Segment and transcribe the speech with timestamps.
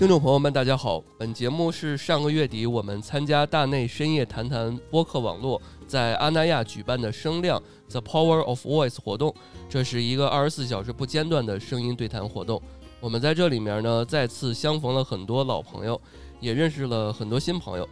[0.00, 1.04] 听众朋友们，大家好！
[1.18, 9.34] 本节目是上个月底我们参加大内深夜谈谈播客网络在阿那亚举办的声量 The Power of Voice 活动。
[9.68, 12.62] 这是一个二十四小时不间断的声音对谈活动。
[12.98, 16.00] 我们在这里面呢，再次相逢了很多老朋友，
[16.40, 17.86] 也认识了很多新朋友。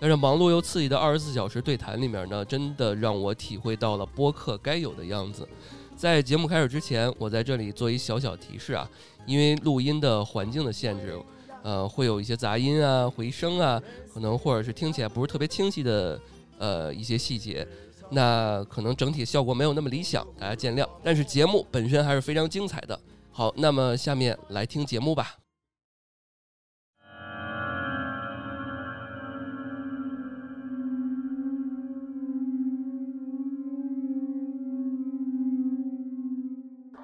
[0.00, 5.48] 在这忙碌又刺激的二十四小时对谈里面呢，真的让我体会到了播客该有的样子。
[5.94, 8.90] 在节目开始之前，我在这里做一小小提示啊，
[9.26, 11.16] 因为录音的环境的限制。
[11.62, 13.80] 呃，会有一些杂音啊、回声啊，
[14.12, 16.20] 可能或者是听起来不是特别清晰的
[16.58, 17.66] 呃一些细节，
[18.10, 20.88] 那可能整体效果没有那么理想，大家见谅。
[21.02, 22.98] 但是节目本身还是非常精彩的。
[23.30, 25.41] 好，那么下面来听节目吧。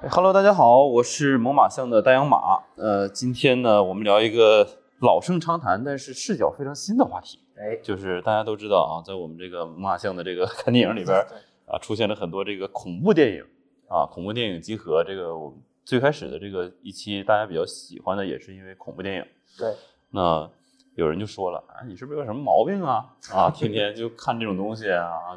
[0.06, 2.62] Hello，大家好，我是猛犸象的大洋马。
[2.76, 4.64] 呃，今天呢，我们聊一个
[5.00, 7.40] 老生常谈，但是视角非常新的话题。
[7.56, 11.18] 哎，就是大家都知道啊，在我们这个猛犸象的这个 看电影里边
[11.66, 13.44] 啊，出现了很多这个恐怖电影
[13.88, 15.02] 啊，恐怖电影集合。
[15.02, 19.24] 这个我们最开始的这个一期大家比较喜欢的，也是因为恐怖电影。
[19.58, 19.74] 对。
[20.10, 20.48] 那
[20.94, 23.04] 有人就说了啊，你是不是有什么毛病啊？
[23.34, 25.36] 啊，天天就看这种东西啊。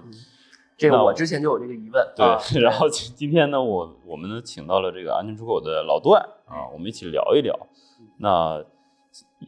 [0.82, 2.26] 这个我之前就有这个疑问，对。
[2.60, 7.56] 然后今今天呢，我我们呢请到了这个安全出口的老段啊，我们一起聊一聊。
[8.18, 8.64] 那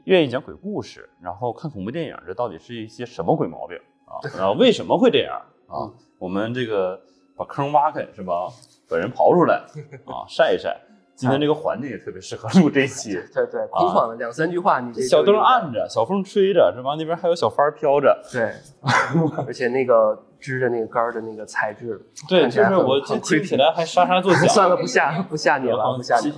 [0.05, 3.75] 愿意讲鬼故事，然后看恐怖电影，这到底是一些什么鬼毛病
[4.05, 4.21] 啊？
[4.37, 5.89] 然后为什么会这样啊？
[6.19, 7.01] 我们这个
[7.35, 8.47] 把坑挖开是吧？
[8.87, 9.55] 把人刨出来
[10.05, 10.79] 啊，晒一晒。
[11.15, 13.13] 今天这个环境也特别适合录这期。
[13.33, 16.95] 对对，空旷的两三句话，你小灯暗着，小风吹着是吧？
[16.97, 18.21] 那边还有小帆飘着。
[18.31, 18.51] 对，
[19.45, 20.25] 而且那个。
[20.43, 21.97] 支着那个杆的那个材质，
[22.27, 24.45] 对，就是我这听起来还沙沙作响。
[24.53, 26.33] 算了，不吓不吓你了，不吓你。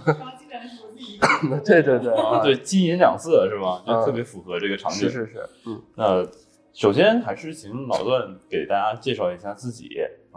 [1.66, 3.82] 对对对，对金银两色是吧？
[3.84, 5.10] 就特别符合这个场景。
[5.10, 5.82] 是是是，嗯。
[5.96, 6.24] 那
[6.72, 9.90] 首先还是请老段给大家介绍一下自己。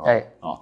[0.03, 0.57] 哎啊。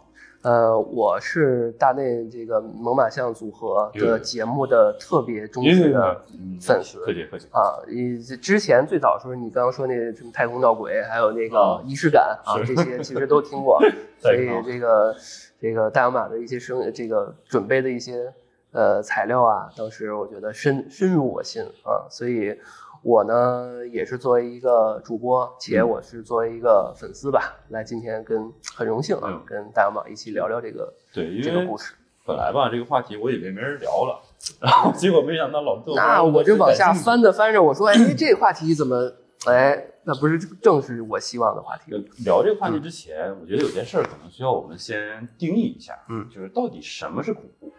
[0.46, 6.22] 呃，我是大内这个猛犸象组合的节目的特别忠实的
[6.60, 7.82] 粉丝，客气客气啊！
[7.88, 13.80] 以之前最早时候，你刚刚说那什么太空闹鬼，还有那个仪式感啊，这些其实都听过，
[14.22, 15.16] 所以这个
[15.60, 18.32] 这个大洋马的一些声，这个准备的一些
[18.70, 22.56] 呃材料啊，当时我觉得深深入我心啊，所以。
[23.06, 31.94] 我呢也是作为一个主播，且我是作为一个粉丝吧，来今天跟很荣幸啊，跟大洋马一起聊聊这个对这个故事。
[32.24, 34.20] 本来吧，这个话题我以为没人聊了，
[34.60, 35.94] 然后结果没想到老豆。
[35.94, 39.12] 那我就往下翻着翻着，我说，哎，这话题怎么，
[39.46, 41.92] 哎，那不是正是我希望的话题。
[42.24, 47.72] 聊这个话题之前，我觉得有件事可能需要我们先定义一下，嗯，就是到底什么是恐怖？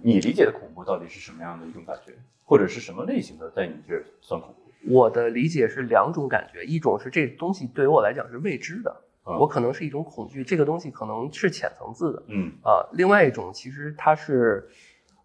[0.00, 2.14] 你理解的恐怖到底是什么样的一种感觉？
[2.44, 4.92] 或者是什么类型的，在你这儿算恐怖？
[4.92, 8.94] 我的理解是两种感觉，一种是这东西对于我来讲是未知的，
[9.24, 12.84] 我可能是一种恐惧，这个东西可能是浅层次的，嗯啊。
[12.92, 14.68] 另外一种其实它是，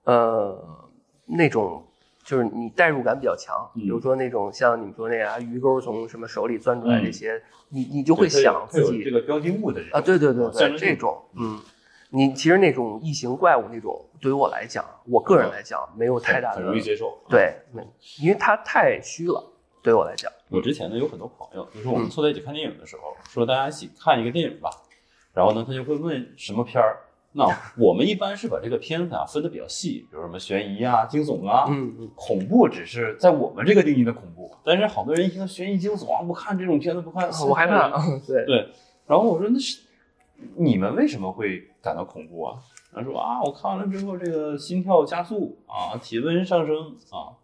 [0.06, 0.58] 呃，
[1.26, 1.84] 那种
[2.24, 11.60] 就是你代入感比较强，比如说那种像你们说那啊鱼钩从什么手里钻出来这些，你你就会想自己这个标记物的人啊，对对对对，这种嗯。
[12.12, 17.16] 你其实那种异形怪物那种，对于我来讲，我个人来讲没有太大的很容易接受。
[17.30, 17.54] 对，
[18.20, 19.44] 因为它太虚了，
[19.84, 20.32] 对我来讲。
[20.50, 24.72] 我之前呢有很多朋友，就是我们凑在一起看电影的时候，说大家一起看一个电影吧，
[25.34, 26.98] 然后呢他就会问什么片儿。
[27.32, 27.46] 那
[27.78, 34.50] 我们一般是把这个片子啊分的比较细，比如什么悬疑啊、惊悚啊，嗯，恐怖只是在我们这个定义的恐怖。
[34.66, 37.90] 但是好多人一听悬疑惊悚啊，不看这种片子不看，我害怕。
[38.26, 38.68] 对对，
[39.06, 39.82] 然后我说那是。
[40.56, 42.56] 你们为什么会感到恐怖啊？
[42.94, 47.38] 他说啊，我看完了之后，这个心跳加速啊，体温上升啊。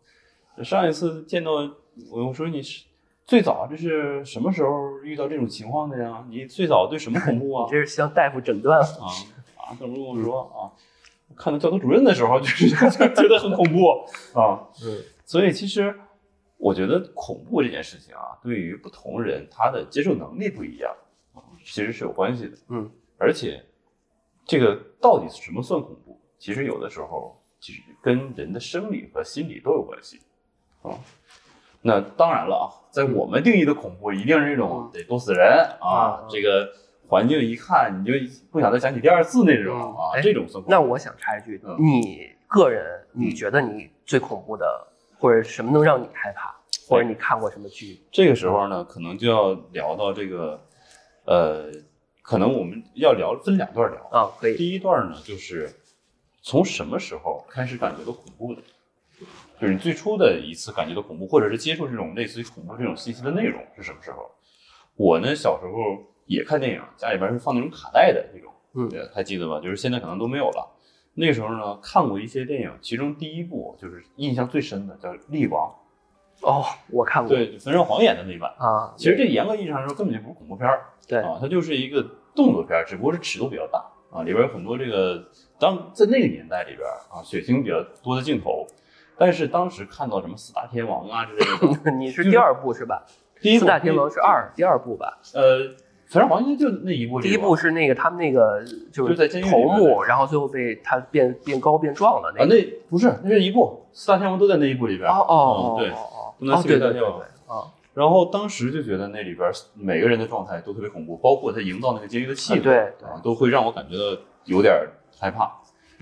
[0.64, 1.52] 上一次见到
[2.10, 2.86] 我，我说你是
[3.26, 6.26] 最早这是什么时候遇到这种情况的呀？
[6.30, 7.68] 你最早对什么恐怖啊？
[7.72, 9.06] 这是向大夫诊断啊
[9.58, 9.76] 啊！
[9.80, 10.72] 等会跟我说啊，
[11.36, 13.90] 看到教导主任的时候，就是觉得很恐怖
[14.40, 14.66] 啊。
[14.84, 15.94] 嗯，所以其实
[16.58, 20.92] 我觉得恐怖这件事情啊，对于不同人他的接受能力不一样。
[21.66, 23.66] 其实是有关系的，嗯，而且
[24.46, 26.22] 这个到底什么算恐怖？
[26.38, 30.22] 其实有的时候其实跟人的生理和心理都有关系
[30.84, 30.94] 啊。
[31.82, 35.48] 那当然了啊，在我们定义的恐怖，一定是那种得多死人
[35.82, 36.72] 啊，这个
[37.08, 38.14] 环境一看你就
[38.52, 40.70] 不想再想起第二次那种啊，这种算恐怖。
[40.70, 46.56] 那我想插一句，你个人你觉得你最恐怖的，或者什么能让你害怕，
[46.88, 48.00] 或者你看过什么剧？
[48.12, 50.62] 这个时候呢，可能就要聊到这个。
[51.26, 51.72] 呃，
[52.22, 54.56] 可能我们要聊分两段聊啊，可以。
[54.56, 55.70] 第一段呢，就是
[56.42, 58.62] 从什么时候开始感觉到恐怖的？
[59.60, 64.30] 就是你最初的一次感觉到恐怖，或者是接触这种类似于恐怖这种信息的内容是什么时候？
[64.96, 69.60] 我呢，小时候也看电影，家里边是放那种卡带的那种，嗯，还记得吧？
[69.60, 70.72] 就是现在可能都没有了。
[71.14, 75.74] 那时候呢，看过一些电影，其中第一部就是印象最深的叫《力王
[76.42, 77.34] 哦，我看》，过。
[77.34, 78.54] 对，冯绍黄演的那版。
[78.58, 82.06] 啊，其实这严格意义上说根本就不是恐怖片儿，对啊，它就是一个
[82.36, 83.80] 动作片儿，只不过是尺度比较大
[84.12, 85.24] 啊，里边有很多这个
[85.60, 88.66] 当在那个年代里边啊，血腥比较多的镜头。
[89.18, 91.46] 但是当时看到什么四大天王啊之类
[91.84, 93.02] 的， 你是第二部是吧？
[93.40, 95.18] 第一部四大天王是二，第二部吧？
[95.34, 95.60] 呃，
[96.10, 98.62] 反正黄应该就那一部里，第一部是那个他们那个
[98.92, 102.56] 就就是在头面目，然后最后被他变变高变壮了啊，那个。
[102.56, 105.10] 那不是，那是一部，四大天王都在那一部里边。
[105.10, 114.74] 哦哦哦哦不能哦，对对对四大天王对啊，然后当时就觉得那里边每个人的状态都特别恐怖，包括他营造那个监狱的气氛，啊对对啊，都会让我感觉到有点
[115.18, 115.50] 害怕。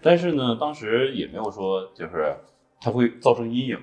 [0.01, 2.35] 但是呢，当时也没有说就是
[2.81, 3.77] 它会造成阴影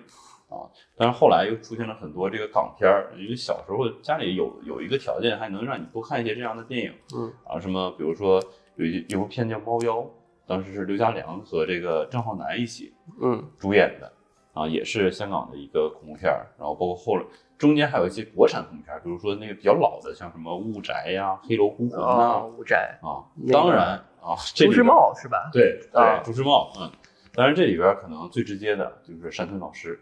[0.49, 0.69] 啊。
[0.97, 8.43] 但是后来又出现了很多这个港片儿，因为小时候家里有有一个条件，还能让你多看一些这样的电影，嗯啊，什么比如说
[8.75, 9.99] 有一有部片叫《猫妖》，
[10.47, 12.93] 当时是刘家良和这个郑浩南一起
[13.23, 14.13] 嗯主演的，
[14.61, 17.25] 啊，也是香港的一个恐怖片儿，然后包括后来
[17.57, 25.51] 中间还有一些国产恐怖片儿，比如说那个比较老的，像什么《雾宅》呀、《黑楼孤魂》啊，呐，无宅，啊，当然啊，这朱时茂是吧？
[25.53, 26.91] 对啊对，朱时茂，嗯，
[27.35, 29.99] 当然这里边可能最直接的就是山村老师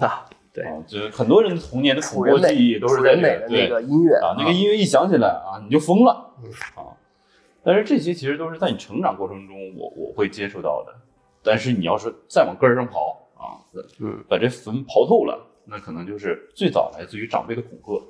[0.00, 6.96] 啊，对，啊，就是很多人的童年的恐怖记忆都是在美的那对个音乐啊，那个音乐一响起来啊，你就疯了嗯啊。
[7.62, 10.94] 但是这些其实都是在你成长过程中我我会接触到的，
[11.42, 13.56] 但是你要是再往根儿上刨啊，
[14.00, 18.02] 嗯，把这坟刨透了，那可能就是最早来自于长辈的恐吓。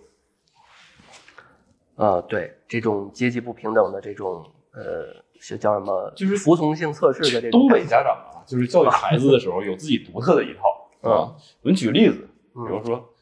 [1.97, 6.11] 呃，对，这种阶级不平等的这种呃，是叫什么？
[6.17, 10.61] 就是服从性测试的这种东北家长啊，就是教育孩子的时候有自己独特的一套
[11.11, 11.37] 啊。
[11.61, 13.13] 我给你举个例子，比如说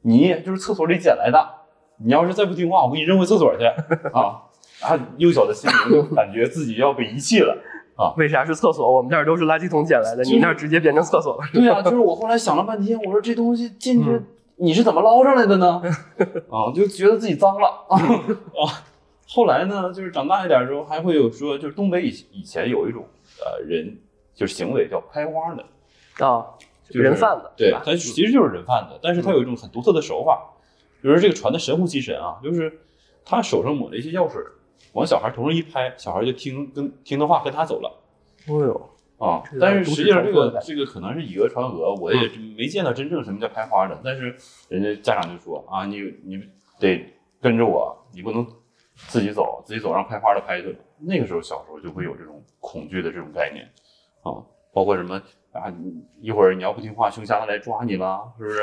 [0.00, 1.54] 你就是厕所里捡来的，
[1.98, 3.64] 你要是再不听话，我给你扔回厕所去
[4.14, 4.48] 啊！
[4.80, 7.56] 啊，幼小的心灵就感觉自己要被遗弃了。
[8.16, 8.92] 为啥是厕所？
[8.92, 11.42] 我们这儿都是垃圾桶捡来的，就是你那儿直接变成厕所了。
[11.52, 15.82] 对啊、就是我后来想了半天，我说这东西进去嗯你是怎么捞上来的呢？
[16.48, 17.98] 啊，就觉得自己脏了啊
[18.54, 18.84] 啊！
[19.28, 23.04] 后来呢，就是长大一点之后，还会有说，就是东北以以前有一种
[23.40, 23.98] 呃人，
[24.34, 25.62] 就是行为叫拍花的，
[26.24, 26.44] 啊，
[26.88, 30.38] 就是人贩子对他其实就是人贩子，但是他有一种很独特的手法，
[31.00, 32.80] 比如说这个船的神乎其神啊，就是
[33.24, 34.40] 他手上抹了一些药水，
[34.92, 38.02] 往小孩头上一拍，小孩就听跟听的话跟他走了。
[38.48, 44.00] 哦呦，啊这，个但是实际上这个这个可能是以讹传讹，我也没见到真正什么叫拍花的。
[44.04, 44.36] 但是
[44.68, 46.42] 人家家长就说啊，你你
[46.78, 47.04] 得
[47.40, 48.46] 跟着我，你不能
[48.94, 50.76] 自己走，自己走让拍花的拍去。
[50.98, 53.64] 那个时候小时候就会有这种恐惧的这种概念
[54.22, 55.20] 啊，包括什么
[55.52, 55.72] 啊，
[56.20, 58.62] 一会儿你要不听话，熊瞎子来抓你了，是不是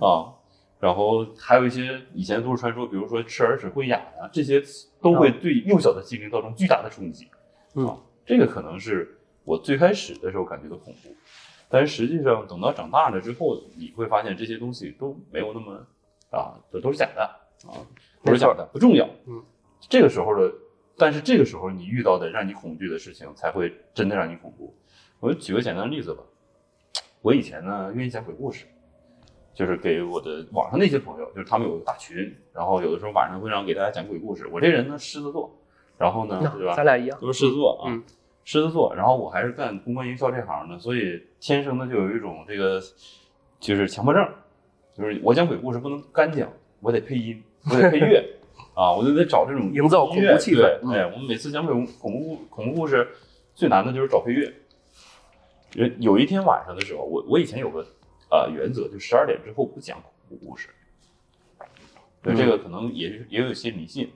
[0.00, 0.34] 啊？
[0.80, 4.62] 然后还有一些以前都市传说，比如说吃耳屎会哑呀，这些
[5.02, 7.28] 都会对幼小的心灵造成巨大的冲击。
[7.74, 11.14] 嗯啊，这个可能是我最开始的时候感觉到恐怖，
[11.68, 15.86] 但是实际上等到长大了之后，你会发现这些东西都没有那么
[16.30, 17.22] 啊，这都是假的
[17.68, 17.76] 啊，
[18.24, 19.06] 都是假的，不重要。
[19.26, 19.44] 嗯，
[19.80, 20.50] 这个时候的，
[20.96, 24.74] 但是这个时候你遇到的让你恐惧的事情，才会真的让你恐怖。
[25.20, 26.22] 我就举个简单的例子吧，
[27.20, 28.64] 我以前呢愿意讲鬼故事。
[29.54, 32.16] 就是给我的网上那些朋友，就是他们有个大群，
[32.52, 34.46] 然后有的时候晚上会让我给大家讲鬼故事。
[34.52, 35.50] 我这人呢狮子座，
[35.98, 36.74] 然后呢，对吧？
[36.74, 37.18] 咱俩一样。
[37.20, 38.02] 都是狮子座啊，嗯
[38.44, 38.94] 狮子座。
[38.94, 42.80] 然后我还是干公关营销这行的，所以天生的就有一种这个
[43.58, 44.26] 就是强迫症，
[44.94, 46.48] 就是我讲鬼故事不能干讲，
[46.80, 48.24] 我得配音，我得配乐
[48.74, 53.06] 啊，我就得找这种营造恐怖气氛嗯对哎，我们每次讲鬼恐怖恐怖故事
[53.54, 54.50] 最难的就是找配乐。
[55.74, 57.86] 有有一天晚上的时候，我我以前有个
[58.30, 60.68] 呃原则，就十二点之后不讲恐怖故事。
[62.22, 64.10] 对，嗯这个可能也也有些迷信，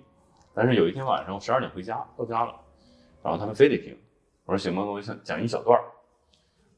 [0.54, 2.54] 但是有一天晚上我十二点回家到家了，
[3.23, 3.97] 然后他们非得听，
[4.44, 5.85] 我说行吧，我想讲一小段儿。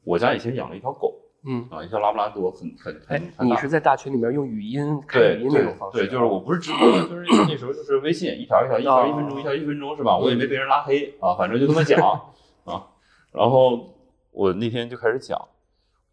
[0.03, 3.21] 我家以前养了一条狗嗯，啊，一条拉布拉多，很很哎。
[3.45, 5.97] 你是在大群里面用语音开对语音那对种方式？
[5.97, 10.17] 啊对，就是我不是直播，就是那时候就是微信一条一条一条一分钟一条一分钟是吧？
[10.17, 11.99] 我也没被人拉黑啊，反正就这么讲
[12.63, 12.87] 啊。
[13.33, 13.93] 然后
[14.31, 15.37] 我那天就开始讲，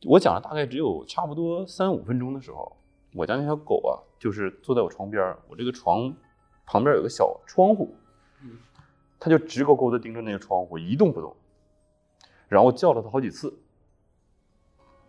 [0.06, 2.76] 我讲了大概只有差不多三五分钟的时候，
[3.14, 6.14] 我家那条狗啊，就是坐在我床边儿，我这个床
[6.66, 7.94] 旁边有个小窗户，
[9.18, 11.34] 它就直勾勾的盯着那个窗户一动不动，
[12.48, 13.56] 然后叫了它好几次，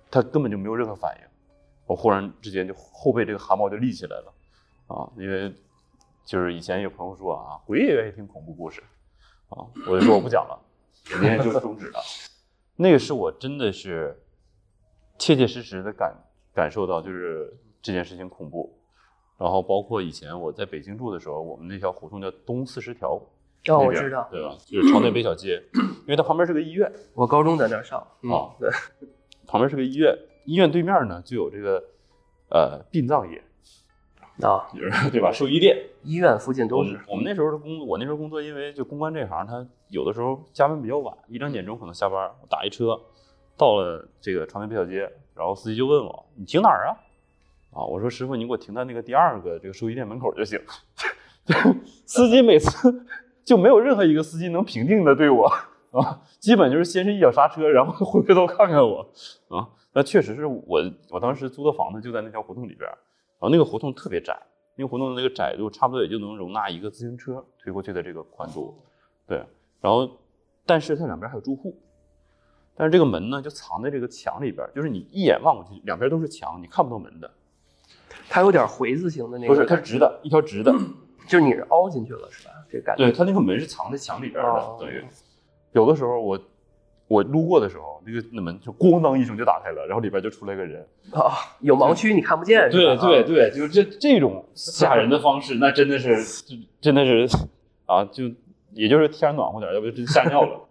[0.10, 1.28] 它根本就没有任何反应。
[1.86, 4.34] 我忽然之间就后背这个汗毛就立起来了，
[4.88, 5.54] 啊，因为
[6.24, 8.82] 就是以前有朋友说啊，鬼也愿意听恐怖故事，
[9.50, 10.60] 啊，我就说我不讲了，
[11.12, 12.00] 我今天就终止了。
[12.78, 14.20] 那个是我真的是
[15.18, 16.14] 切切实实的感
[16.54, 18.78] 感受到就是这件事情恐怖。
[19.38, 23.22] 然后包括以前我在北京住的时候，我们那条胡同叫东四十条，
[23.68, 24.56] 哦，我知道，对吧？
[24.66, 28.02] 就是朝内北小街， 因为它旁边是个医院，我高中在那儿上。
[28.22, 28.70] 嗯哦对，
[29.46, 31.84] 旁边是个医院，医院对面呢就有这个
[32.50, 33.44] 呃殡葬业，
[34.42, 35.34] 啊，就是 对吧？
[35.34, 37.06] 寿衣店医院附近都是我们。
[37.10, 42.98] 我们那时候的工，我那时候工作，因为就公关这行，他有的时候加班比较晚，一两点钟可能下班，我打一车
[43.58, 46.98] 到了这个朝内北小街，然后司机就问我你停哪儿啊？
[47.72, 50.60] 啊，我说师傅，你给我停在那个第二个这个寿衣店门口就行。
[52.06, 53.06] 司机每次
[53.44, 55.46] 就没有任何一个司机能平静的对我
[55.92, 59.02] 啊，基本就是先是一脚刹车，然后回回头看看我
[59.50, 59.70] 啊。
[59.94, 64.38] 那确实是我我当时租的房子就在那条胡同里边，然后那个胡同特别窄，
[64.76, 68.78] 那个胡同的那个窄度差不多也就能容纳一个自行车推过去的这个宽度，
[69.28, 69.42] 对。
[69.82, 70.10] 然后，
[70.66, 71.78] 但是它两边还有住户，
[72.76, 77.32] 但是这个门呢就藏在这个墙里边，就是你一眼望过去，两边都是墙，你看不到门的。
[78.28, 80.74] 它有点回字形的那个，不是，它是直的，一条直的。
[81.28, 82.54] 就是你是凹进去了是吧？
[82.72, 83.04] 这感觉。
[83.06, 85.04] 对，它那个门是藏在墙里边的，哦等于
[85.72, 86.40] 有的时候我
[87.08, 90.86] 我路过的时候，那个那门就咣当一声就打开了，然后里边就出来个人。
[91.12, 92.70] 啊，有盲区你看不见。
[92.70, 96.24] 对对对，就是这这种吓人的方式，那真的是
[96.80, 97.28] 真的是
[97.86, 98.26] 啊，就
[98.74, 100.65] 也就是天暖和点，要不就真吓尿了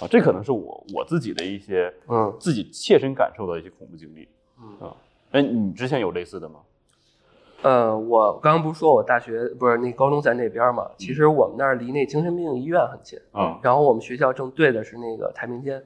[0.00, 0.08] 啊啊！
[0.10, 4.96] 这可能是我我自己的一些嗯自己切身感受到的一些恐怖经历嗯啊。
[5.32, 6.60] 哎，你之前有类似的吗？
[7.62, 10.90] 呃，我刚刚不是说我大学不是那高中在那边嘛？
[10.98, 15.80] 其实我们那儿离那精神病医院很近，嗯，然后我们学校正对的是那个太平间，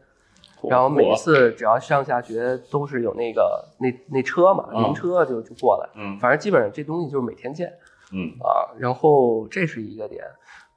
[0.63, 7.71] 然后每次只要上下学都是有那个那那车嘛，嗯临车就就过来，嗯反正基本上这东西就是每天见
[8.11, 8.73] 嗯啊。
[8.79, 10.25] 然后这是一个点，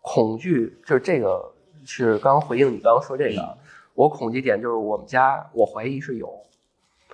[0.01, 1.49] 恐惧就是这个
[1.89, 3.57] 是刚刚回应你刚刚说这个，
[3.95, 6.27] 我恐惧点就是我们家我怀疑是有，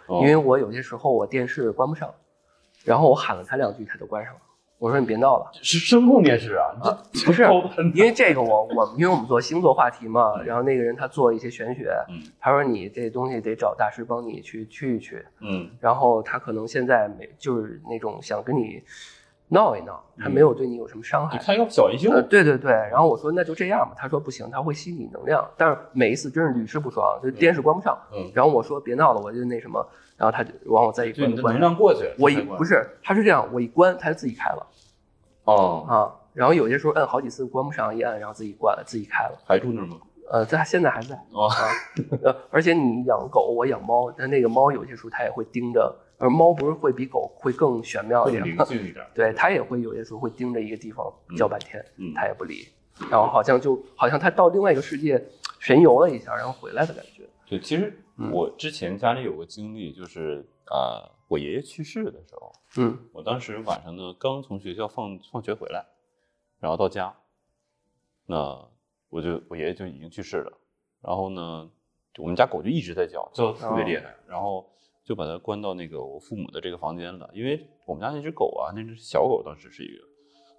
[0.07, 0.19] 哦。
[0.21, 2.13] 因为我有些时候我电视关不上，
[2.83, 4.39] 然后我喊了他两句，他就关上了。
[4.77, 6.75] 我说你别闹了，是声控电视啊，
[7.25, 7.43] 不是
[7.95, 15.71] 因为这个我我因为我们做星座话题嘛，然后那个人他做一些玄学，嗯他说你这东西得找大师帮你去去一去，嗯。
[15.79, 18.83] 然后他可能现在没就是那种想跟你
[19.49, 21.37] 闹一闹，他嗯没有对你有什么伤害。
[21.37, 29.85] 你看一个小银秀，呃，对对对，然后我说那就这样吧，他说不行，他会吸你能量，但是每一次真是屡试不爽，就是电视关不上，嗯，然后我说别闹了，我就那什么，
[30.17, 34.65] 然后他就往我再一关关，就你的能量过去，我一不是，他是这样，我一关他就自己开了
[35.45, 39.97] 哦，啊，然后有些时候摁好几次关不上，一按然后自己关了，自己开了，还住那儿吗？
[40.31, 41.69] 呃，他现在还在哦，啊，
[42.23, 48.63] 呃，而且你养狗，我养猫，但那个猫有些时候它也会盯着，而猫不是会比狗会更玄妙一点吗？
[48.63, 49.05] 灵性一点。
[49.13, 52.67] 对，它也会有些时候会盯着一个地方叫半天，嗯它也不理，
[53.09, 55.23] 然后好像就好像它到另外一个世界
[55.59, 57.23] 神游了一下，然后回来的感觉。
[57.47, 65.85] 对，其实嗯我之前家里有个经历，就是啊、我爷爷去世的时候，嗯我当时晚上呢刚从学校放放学回来，
[66.59, 67.13] 然后到家，
[68.25, 68.67] 那
[69.09, 70.57] 我就我爷爷就已经去世了，
[71.01, 71.69] 然后呢，
[72.17, 74.67] 我们家狗就一直在叫，叫得特别厉害，然后
[75.05, 80.03] 就把它关到那个我父母的这个房间了，因为我们家那只狗啊，那只小狗当时是一个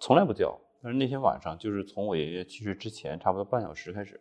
[0.00, 4.20] 从来不叫，但是那天晚上就是从我爷爷去世之前差不多半小时开始，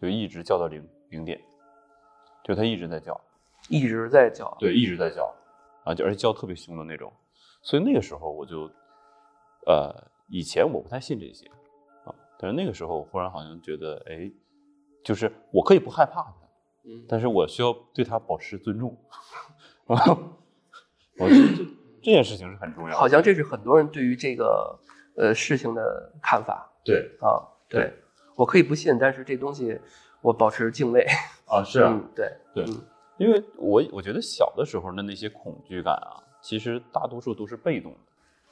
[0.00, 1.40] 就一直叫到零零点，
[2.44, 3.18] 就它一直在叫。
[3.68, 4.54] 一直在叫。
[4.60, 5.34] 对，一直在叫，
[5.84, 7.12] 啊，就而且叫特别凶的那种，
[7.62, 8.70] 所以那个时候我就，
[9.66, 9.92] 呃，
[10.28, 11.46] 以前我不太信这些，
[12.04, 14.30] 啊，但是那个时候我忽然好像觉得，哎，
[15.04, 16.45] 就是我可以不害怕它，
[16.86, 17.04] 嗯。
[17.08, 18.96] 但是我需要对他保持尊重，
[19.86, 19.96] 啊，
[21.18, 21.64] 我觉得这
[22.02, 24.78] 这件事情是很重要的，好像这是很多人对于这个
[25.16, 26.70] 呃事情的看法。
[26.84, 27.10] 对。
[27.20, 27.42] 啊。
[27.68, 27.92] 对对。
[28.36, 29.78] 我可以不信，但是这东西
[30.20, 31.04] 我保持敬畏。
[31.48, 32.64] 啊，是啊，嗯，对对。
[32.68, 32.80] 嗯。
[33.18, 37.98] 因为我我觉得小的时候的那些恐惧感啊，其实大多数都是被动的。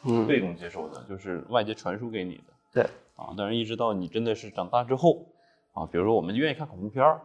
[0.07, 2.45] 嗯，被动接受的，就是外界传输给你的。
[2.73, 2.83] 对。
[3.14, 5.26] 啊，但是一直到你真的是长大之后
[5.75, 7.21] 啊，比如说我们愿意看恐怖片儿，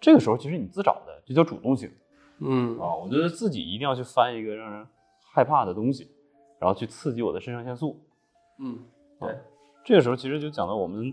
[0.00, 1.90] 这个时候其实你自找的，这叫主动性
[2.40, 2.94] 嗯啊。
[2.94, 4.86] 我觉得自己一定要去翻一个让人
[5.34, 6.10] 害怕的东西，
[6.58, 8.00] 然后去刺激我的肾上腺素。
[8.58, 8.78] 嗯，
[9.20, 9.36] 对，
[9.84, 11.12] 这个时候其实就讲到我们，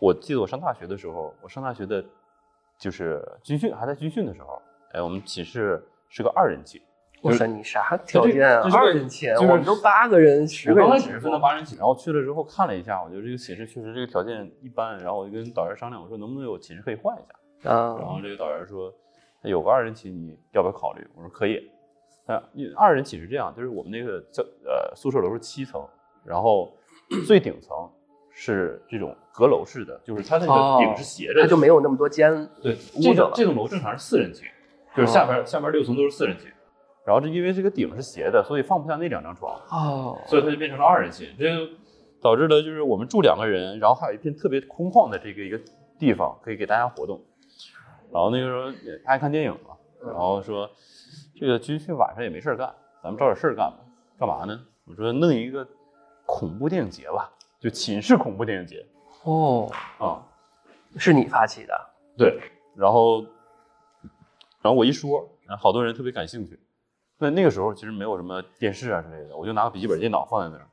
[0.00, 2.04] 我记得我上大学的时候，我上大学的，
[2.78, 4.60] 就是军训还在军训的时候，
[4.92, 6.80] 哎，我们寝室是个二人寝。
[7.22, 17.34] 哇塞，你啥条件啊二人寝，就我们都八个人、十个人我刚开始是分到八人寝，然后去了之后看了一下，我觉得这个寝室确实这个条件一般，然后我就跟导员商量，我说能不能有寝室可以换一下，
[17.66, 18.92] 然啊，后这个导员说
[19.42, 21.06] 有个二人寝，你要不要考虑？
[21.14, 21.70] 我说可以。
[22.26, 22.42] 啊，
[22.76, 25.80] 二人寝是这样，就是我们那个教呃宿舍楼是七层，
[26.24, 26.76] 然后
[27.24, 27.88] 最顶层
[28.32, 30.78] 是这种阁楼式的，就是它那哦。
[30.80, 34.44] 个顶是斜着的，它就没有那么多间对这个这栋楼正常是四人寝，
[34.96, 36.50] 就是下边下边六层都是四人寝，
[37.04, 41.72] 然后这因为这个顶是斜的，所以放不下那两张床，哦，所以它就变成了二人寝，这就
[42.20, 45.60] 导致了就是我们住两个人，然后还有一片特别空旷的这个一个
[45.96, 47.22] 地方可以给大家活动。
[48.12, 50.70] 然后那个时候也爱看电影嘛，然后说
[51.38, 53.78] 这个军训晚上也没事儿干，咱们找点事儿干吧。
[54.18, 54.58] 干嘛呢？
[54.86, 55.66] 我说弄一个
[56.24, 58.86] 恐怖电影节吧，就寝室恐怖电影节
[59.24, 60.22] 哦，啊。
[60.96, 61.90] 是你发起的？
[62.16, 62.40] 对，
[62.74, 63.20] 然后
[64.62, 66.58] 然后我一说，然后好多人特别感兴趣。
[67.18, 70.66] 那那个时候其实没有什么电视啊之类的，我就拿个笔记本电脑放在那儿，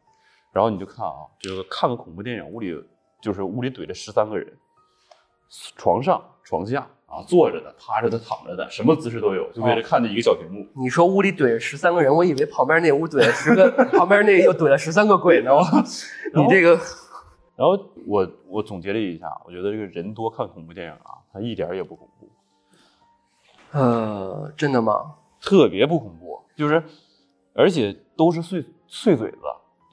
[0.53, 2.81] 然后你就看啊，就是看个恐怖电影，屋里
[3.21, 4.57] 就是屋里怼着十三个人，
[5.75, 10.65] 床上、床下啊，坐着的、趴着的、躺着的，什么姿势都有，就为了看这一个小屏幕。
[10.75, 15.53] 你说屋里怼着十三个人，我以为旁边那屋怼了十个， 旁边那又怼了十三个鬼呢。
[15.53, 15.61] 我，
[16.33, 16.69] 你这个
[17.55, 17.77] 然后
[18.07, 22.29] 我我总结了一下，我觉得这个人多看恐怖电影啊，它一点也不恐怖，
[23.77, 25.13] 呃，真的吗？
[25.39, 26.81] 特别不恐怖，就是
[27.53, 29.37] 而且都是碎碎嘴子，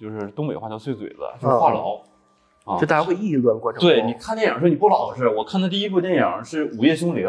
[0.01, 2.01] 就是东北话叫碎嘴子，就是话痨。
[2.71, 3.89] 啊就大家会议论过程中。
[3.89, 5.29] 对，你看电影时候你不老实。
[5.29, 7.27] 我看的第一部电影是《午夜凶铃》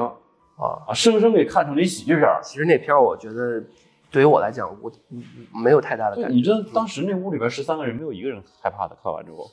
[0.61, 2.27] 啊，啊，生生给看成了一喜剧片。
[2.43, 3.63] 其实那片我觉得
[4.11, 5.23] 对于我来讲，我嗯
[5.63, 6.35] 没有太大的，感觉。
[6.35, 8.95] 你知道当时那屋里边十三个人，没有一个人害怕的。
[9.01, 9.49] 看完之后，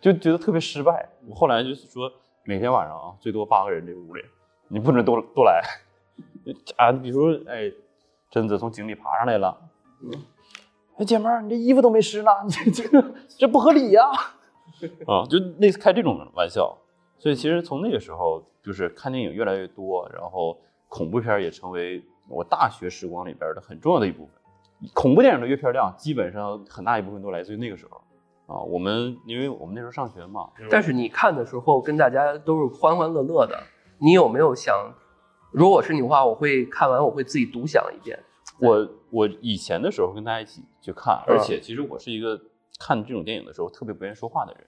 [0.00, 1.08] 就觉得特别失败。
[1.28, 2.10] 我后来就是说，
[2.44, 4.22] 每天晚上啊，最多八个人这个屋里，
[4.68, 5.62] 你不准都都来
[6.76, 6.92] 啊。
[6.92, 7.70] 比如说，哎，
[8.30, 9.58] 贞子从井里爬上来了，
[10.02, 10.10] 嗯
[10.98, 13.04] 哎，姐们儿，你这衣服都没湿呢，你 这这
[13.38, 14.36] 这不合理呀、啊。
[15.28, 16.76] 就类似开这种玩笑。
[17.18, 20.58] 所以其实从那个时候，就是看电影越来越多，然后
[20.88, 24.34] 恐怖片也成为我大学时光里边的很重要的一部分。
[24.92, 28.00] 恐怖电影的阅片量基本上很大一部分都来自于那个时候
[28.52, 28.60] 啊。
[28.60, 33.62] 我们因为我们那时候上学嘛，但是你看的时候跟大家都是欢欢乐乐的，
[33.98, 34.74] 你有没有想，
[35.52, 38.18] 如果是你的话，我会看完我会自己独享一遍。
[38.58, 42.36] 我我以前的时候跟大家一起去看，而且其实我是一个
[42.80, 44.64] 看这种电影的时候特别不愿意说话的人，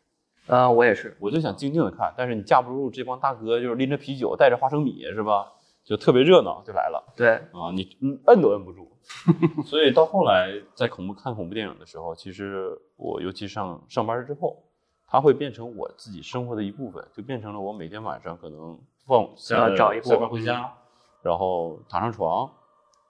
[0.47, 1.17] 啊、我也是。
[1.21, 2.13] 我就想静静的看。
[2.17, 5.51] 但是你架不住这帮大哥就是拎着啤酒带着花生米是吧？
[5.85, 8.91] 就特别热闹就来了对，啊，你嗯摁都摁不住。
[9.67, 14.63] 所以到后来在恐怖看恐怖电影的时候，其实我尤其上上班之后，
[15.07, 20.73] 它会变成我自己生活的一部分，就变成了我每天晚上可能放下啊找一部下班回家，
[21.23, 22.51] 然后躺上床，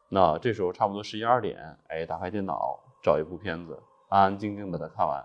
[0.09, 5.25] 那这时候差不多十一二点，哎，打开电脑找一部片子，安安静静把它看完。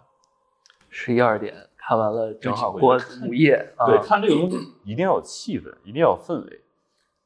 [0.90, 3.88] 十一二点看完了，正好过午夜啊。
[3.88, 6.62] 对，看这个东西一定要有气氛，一定要有氛围。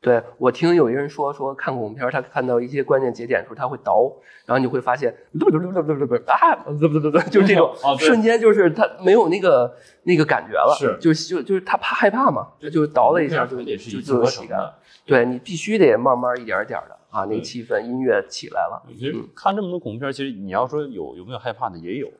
[0.01, 4.11] 对我听有一人说说看恐怖片儿，他看到一些关键节点的时候，他会倒，
[4.45, 9.73] 然后你会发现，不不不不不不不啊，不不不不，就是这种 瞬间，就是他没有那个
[10.03, 14.49] 那个感觉了，是就就就是他怕害怕嘛，就就倒了一下就就一气呵就有喜感。
[14.49, 14.75] 成的。
[15.05, 18.83] 对你必须得慢慢一点点的啊，那个气氛音乐起来了。
[18.89, 22.11] 其实看这么多恐怖片，其实你要说有有没有害怕的，也有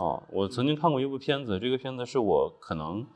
[0.00, 0.22] 啊。
[0.30, 3.06] 我曾经看过一部片子，这个片子是我可能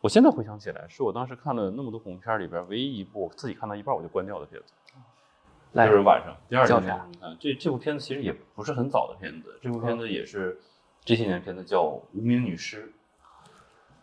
[0.00, 4.72] 我现在回想起来，是我当时看了那么多恐怖片里边唯一一部我自己看到一半我就关掉的片子，
[5.74, 7.36] 就是晚上第二天那看。
[7.38, 10.58] 这这部片子其实也不是很早的片子，这部片子也是
[11.04, 12.86] 这些年片子，叫《无名女尸》，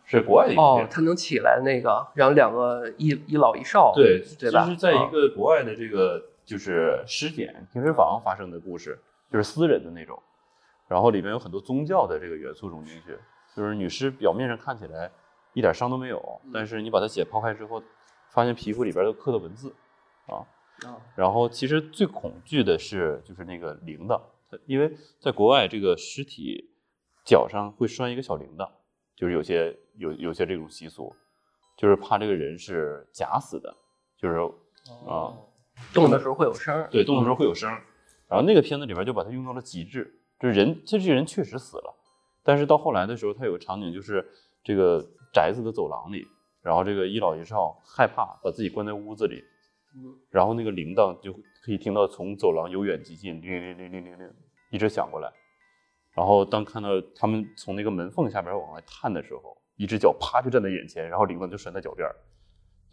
[0.06, 0.88] 是国外的一部哦。
[0.89, 4.65] 他能起来那个，然后两个一一老一少，对，对吧？
[4.65, 9.00] 就是在一啊个国外的这个就是尸检停尸房发生的故事，
[9.32, 10.22] 就是私人的那种，
[10.89, 13.17] 然后里面有很多宗教的这个元素融进去，
[13.56, 15.10] 就是女尸表面上看起来
[15.54, 17.82] 一点伤都没有，但是你把它解剖开之后，
[18.32, 19.73] 发现皮肤里边都刻的文字
[20.25, 20.41] 啊，
[20.84, 26.71] 啊然后其实最恐惧的是就是那个铃铛，它因为在国外这个尸体
[27.23, 28.67] 脚上会拴一个小铃铛，
[29.15, 31.15] 就是有些有有些这种习俗，
[31.78, 33.71] 就是怕这个人是假死的，
[34.17, 34.38] 就是
[35.08, 35.38] 啊，
[35.93, 36.89] 动的时候会有声儿。
[36.89, 37.84] 对，动的时候会有声儿。
[38.28, 41.93] 然后那个片子里边就把它用到了极致，就是人这这人确实死了，
[42.43, 44.25] 但是到后来的时候，他有个场景就是
[44.63, 46.25] 这个宅子的走廊里，
[46.62, 49.43] 然后这个一老一少害怕，把自己关在屋子里，
[50.30, 54.34] 然后那个铃铛就可以听到从走廊由远及近，铃铃铃铃铃铃，
[54.71, 55.30] 一直响过来。
[56.15, 62.15] 然后当看到他们从那个门缝下边往外探的时候，一只脚啪就站在眼前，然后铃铛就拴在脚边儿，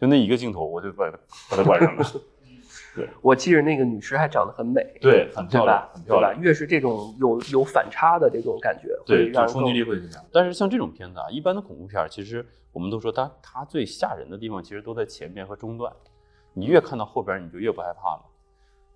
[0.00, 1.10] 就那一个镜头，我就把
[1.50, 2.04] 把它关上了。
[3.22, 5.88] 我记着那个女尸还长得很美，对，很漂亮，？
[5.92, 6.42] 很漂亮对吧。
[6.42, 10.24] 越是这种有有反差的这种感觉，会对，冲击力会很强。
[10.32, 15.92] 但是像这种片子啊，一般的恐怖片，其实我们都说它它最吓人的地方，其实都在前面和中段。
[16.52, 18.22] 你越看到后边，你就越不害怕了。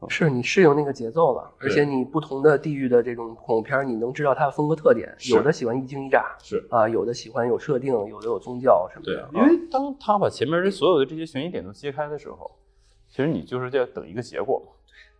[0.08, 5.14] 是你适应那个节奏了，而且你不同的地域的这种恐怖片，你能知道它的风格特点。
[5.30, 12.50] 有的喜欢一惊一乍是啊，有的喜欢有设定，有的有宗教什么的对的。，因为当他把前面的所有的这些悬疑点都揭开的时候，
[13.10, 14.72] 其实你就是在等一个结果嘛，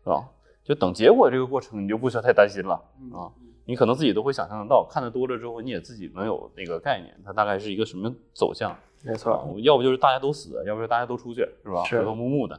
[0.03, 0.29] 是吧？
[0.65, 2.75] 就等结果这个过程，你就不需要太担心了
[3.13, 3.31] 啊。
[3.67, 8.77] 你可能自己都会想象得到，看得多了之后，你也自己能有那个概念，它大概是一个什么走向。
[9.03, 11.85] 没错，啊，要不就是大家都死，要不就大家都出去，是吧？
[11.85, 12.55] 是和和睦睦的，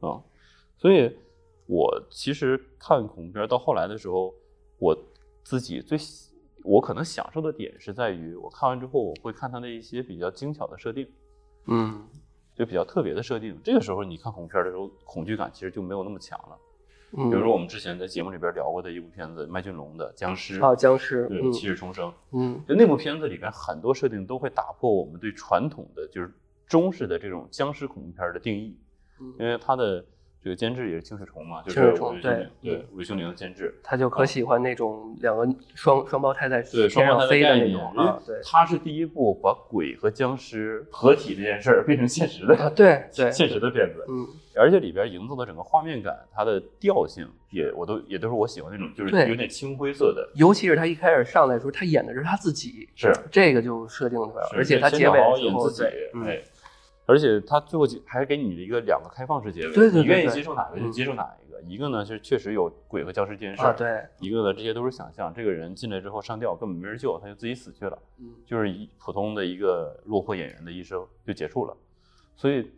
[0.00, 0.20] 啊，
[0.78, 1.14] 所以
[1.66, 4.32] 我其实看恐怖片到后来的时候，
[4.78, 4.96] 我
[5.42, 6.30] 自己最喜
[6.62, 11.08] 我可能享受的点是在于，我看完之后我会看它的一些比较精巧的设定，
[11.66, 12.06] 嗯
[12.54, 13.58] 就比较特别的设定。
[13.62, 16.58] 这个时候你看恐怖片的时候，恐惧感其实就没有那么强了。
[17.12, 22.12] 嗯，比如说我们之前在节目里边聊过的一部片子，麦浚龙的《僵尸》，啊，僵尸，对，嗯七日重生。
[22.32, 26.32] 嗯就那部片子里边很多设定都会打破我们对传统的就是
[26.66, 28.78] 中式的这种僵尸恐怖片的定义，
[29.20, 30.04] 嗯因为它的
[30.42, 38.36] 这个监制也是清水崇嘛，就是清水崇韦对对韦兄宁的监制，他就可喜欢那种两个双双胞胎在对双飞的，那种啊，对。
[38.44, 44.26] 他是第一部把鬼和僵尸合体这件事儿变成现实的啊，对对， 现实的片子，嗯。
[44.56, 56.44] 而且里边营造的整个画面感，它的调性也我都也都是我喜欢那种，就是有点青灰色的，尤其是他一开始上来的时候，他演的是他自己，是这个就设定出来了，而且他先结尾演自己候对，，
[57.10, 61.60] 而且他最后结还给你一个两个开放式结尾，对对对你愿意接受哪个就嗯接受哪一个。
[61.66, 65.34] 一个呢是确实有鬼和僵尸这件事对，一个呢这些都是想象。
[65.34, 71.76] 这个人进来之后上吊根本没人救，他就自己死去了，嗯就是一普通的一个落魄演员的一生就结束了。
[72.36, 72.70] 所以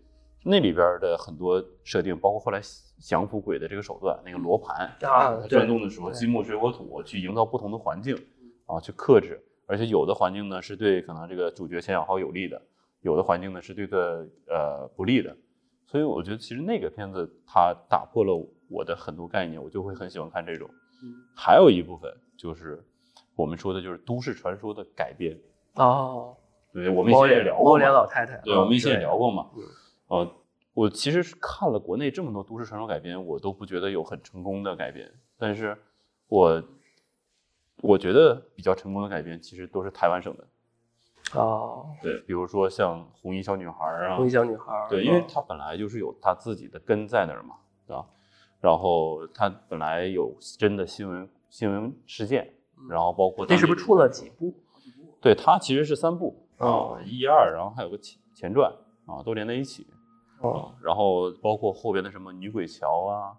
[0.42, 2.60] 那里边的很多设定，包括后来
[2.98, 8.16] 降服鬼的这个手段，那个罗盘啊对它转动的时候金木水火土去营造不同的环境
[8.66, 9.40] 啊，去克制。
[9.66, 12.60] 而且有的环境呢是对可能这个主角钱小豪有利的，
[13.02, 13.96] 有的环境呢是对他
[14.48, 15.36] 呃不利的。
[15.86, 18.34] 所以我觉得其实那个片子它打破了
[18.70, 20.66] 我的很多概念，我就会很喜欢看这种。
[21.04, 22.82] 嗯还有一部分就是
[23.34, 25.38] 我们说的就是都市传说的改编，
[25.74, 26.34] 哦，
[26.72, 29.62] 对，我们以前也聊过猫脸，老太太，对，我们以前也聊过嘛嗯。
[30.08, 30.34] 呃，
[30.72, 35.76] 我其实是看了国内这么多都市传说改编，我都不觉得有很成功的改编，但是
[36.28, 36.62] 我
[37.82, 40.46] 我觉得比较成功的改编其实都是台湾省的，
[41.34, 48.04] 哦，对，比如说像《红衣小女孩》啊红衣，小女孩，对，因为嗯它本来就是有她自己的根在那儿嘛，对吧？
[48.60, 52.52] 然后她本来有真的新闻新闻事件，
[52.88, 54.50] 然后包括那是不是出了几部？
[54.50, 54.56] 部？
[55.20, 58.70] 对，它其实是三部哦啊，一二，然后还有个前前传
[59.06, 59.86] 啊，都连在一起
[60.40, 60.74] 哦，啊。
[60.82, 63.32] 然后包括后边的什么女鬼桥啊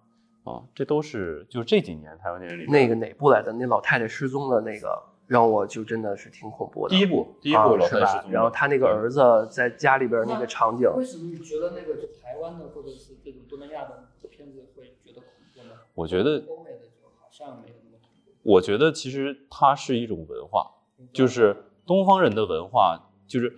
[0.46, 3.54] 啊，这都是就是这几年台湾电影里那个哪部来的？
[3.54, 6.96] 那老太太失踪的那个，让我就真的是挺恐怖的。
[6.96, 15.76] 第一部第一啊部老是吧太然后他那个儿子在家里边那个场景，为什么你觉得那个就台湾的或者是这种东南亚的片子会觉得恐怖呢？
[15.94, 18.32] 我觉得欧美的就好像没有那么恐怖。
[18.44, 20.72] 我觉得其实它是一种文化，
[21.14, 23.52] 就是东方人的文化，就是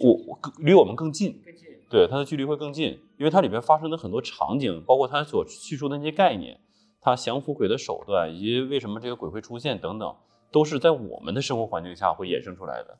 [0.00, 1.68] 我我更离我们更近，更近。
[1.90, 6.58] 对它的距离会更近，因为它里面发生的很多场景，包括它所叙述的那些概念，
[7.02, 10.16] 它降服鬼的手段，以及为什么这个鬼会出现等等，
[10.52, 12.98] 都是在我们的生活环境下会衍生出来的。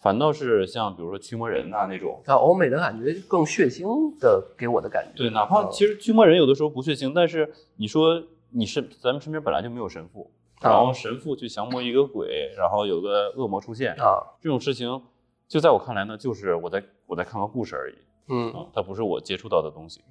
[0.00, 5.16] 反倒是像比如说驱魔人呐、那种，啊，欧美的感觉更血腥的，给我的感觉。
[5.16, 15.00] 对，哪怕其实驱魔人有的时候不血腥，但是你说你是咱们身边本来就没有神父，啊然后神父去降魔一个鬼，然后有个恶魔出现，啊，这种事情，
[15.48, 17.94] 就在我看来呢，就是我在我在看个故事而已
[18.28, 20.02] 嗯，啊，它不是我接触到的东西。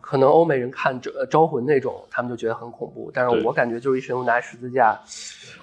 [0.00, 4.98] 可能欧美人看招招魂那种，他们就觉得很恐怖，但是我感觉就是一神父拿十字架，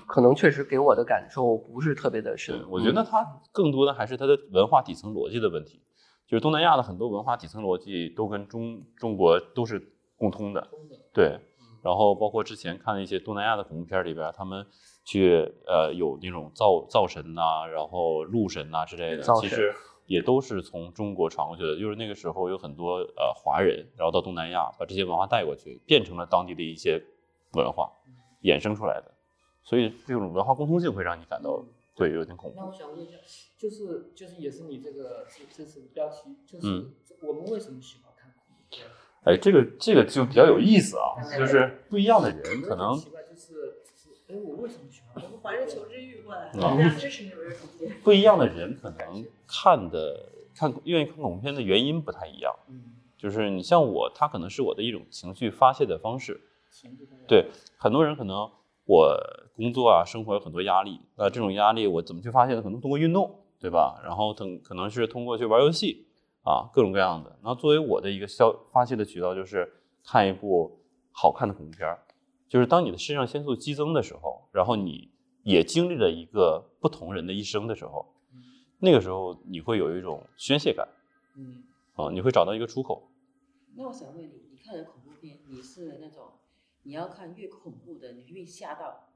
[0.08, 5.82] 可能确实给我的感受不是特别的深。，我觉得它更多的还是它的文化底层逻辑的问题，
[6.28, 9.82] 就是东南亚的很多文化底层逻辑都跟中中国都是
[10.18, 10.68] 共通的。
[11.14, 11.40] 对，
[11.84, 14.66] 然后包括之前看的一些东南亚的恐怖片里边，他们
[15.06, 19.24] 去呃有那种灶灶神呐、然后鹿神呐、之类的。
[19.40, 19.74] 其实
[20.08, 21.80] 也都是从中国传过去的。
[21.80, 27.00] 就是那个时候有很多呃华人，然后到东南亚把这些文化带过去，变成了当地的一些
[27.54, 27.92] 文化
[28.42, 29.14] 衍生出来的。
[29.64, 31.64] 所以这种文化共通性会让你感到
[31.96, 32.56] 对有点恐怖。
[32.58, 33.18] 那我想问一下，
[33.58, 36.92] 就是就是也是你这个这这次的标题，就是嗯
[37.22, 38.88] 我们为什么喜欢看恐怖片？
[39.24, 44.87] 哎，这个这个就比较有意思啊，就是不一样的人可能奇怪，就是就是哎，我为什么
[45.20, 45.42] 喜欢看恐怖片？
[45.42, 47.98] 环着求知欲过来，嗯非常支持你们的主见。
[48.04, 52.54] 不一样的人可能看的看愿意看恐怖片的原因不太一样。
[52.70, 56.40] 嗯，就是你像我，他可能是我的一种情绪发泄的方式。
[57.28, 57.46] 对，
[57.78, 58.50] 很多人可能
[58.86, 59.18] 我
[59.56, 62.62] 工作啊，生活有很多压力，那这种压力我怎么去发泄呢？
[62.62, 64.00] 可能通过运动，对吧？
[64.04, 66.06] 然后等可能是通过去玩游戏
[66.44, 67.30] 啊，各种各样的。
[67.42, 69.68] 然后作为我的一个消发泄的渠道，就是
[70.06, 70.80] 看一部
[71.12, 72.00] 好看的恐怖片儿。
[72.48, 75.10] 就是当你的肾上腺素激增的时候，然后你
[75.44, 78.06] 也经历了一个不同人的一生的时候，
[78.80, 80.88] 那个时候你会有一种宣泄感
[81.36, 81.64] 嗯
[81.96, 83.10] 啊，你会找到一个出口。
[83.76, 86.26] 那我想问你，你看的恐怖片，你是那种
[86.84, 89.10] 你要看越恐怖的，你越吓到，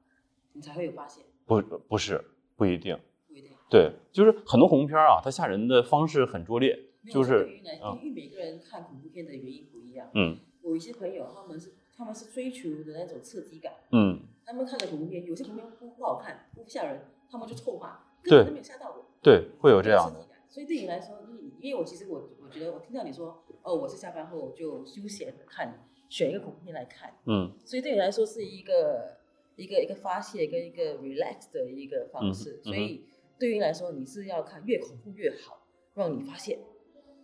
[0.52, 2.24] 你才会有发现，不不是
[2.56, 3.50] 不一定，不一定。
[3.70, 10.10] 对，就是很多恐怖片啊，它吓人的方式很拙劣，就是对于来，嗯因为每个人看恐怖片的原因不一样。
[10.14, 19.06] 嗯我有一些朋友，他们是他们是追求的那种刺激感，嗯，他们看的恐怖片，有些恐怖片不不好看，不吓人，他们就臭骂，根本都没有吓到我。
[19.22, 20.40] 对，会有这样的刺激，感。
[20.48, 29.18] 所以对你来说，你因为我其实我我觉得我听到你说，哦，我是下班后就休闲的看，选一个恐怖片来看，嗯所以对你来说是一个
[29.54, 32.60] 一个一个发泄跟一个 relax 的一个方式。
[32.64, 33.04] 嗯所以
[33.38, 36.58] 对于你来说，你是要看越恐怖越好，让你发泄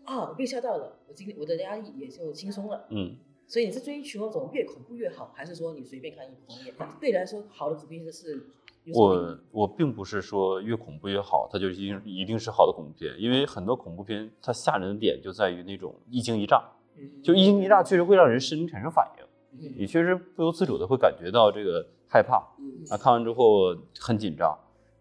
[0.04, 2.86] 啊，我被吓到了，我今天我的压力也就轻松了。
[2.90, 3.16] 嗯。
[3.48, 6.74] 所以你是追求那种越恐怖越好，还是说你随便看一部片？
[7.00, 8.46] 对你来说，好的恐怖片是
[8.94, 16.62] 我我并不是说越恐怖越好，它就一定一定是好的恐怖片，因为很多恐怖片它吓人的点就在于那种一惊一乍，
[16.96, 17.22] 嗯。
[17.22, 19.24] 就一惊一乍确实会让人身体产生反应，
[19.60, 24.56] 嗯你确实不由自主的会感觉到这个害怕嗯啊，看完之后很紧张。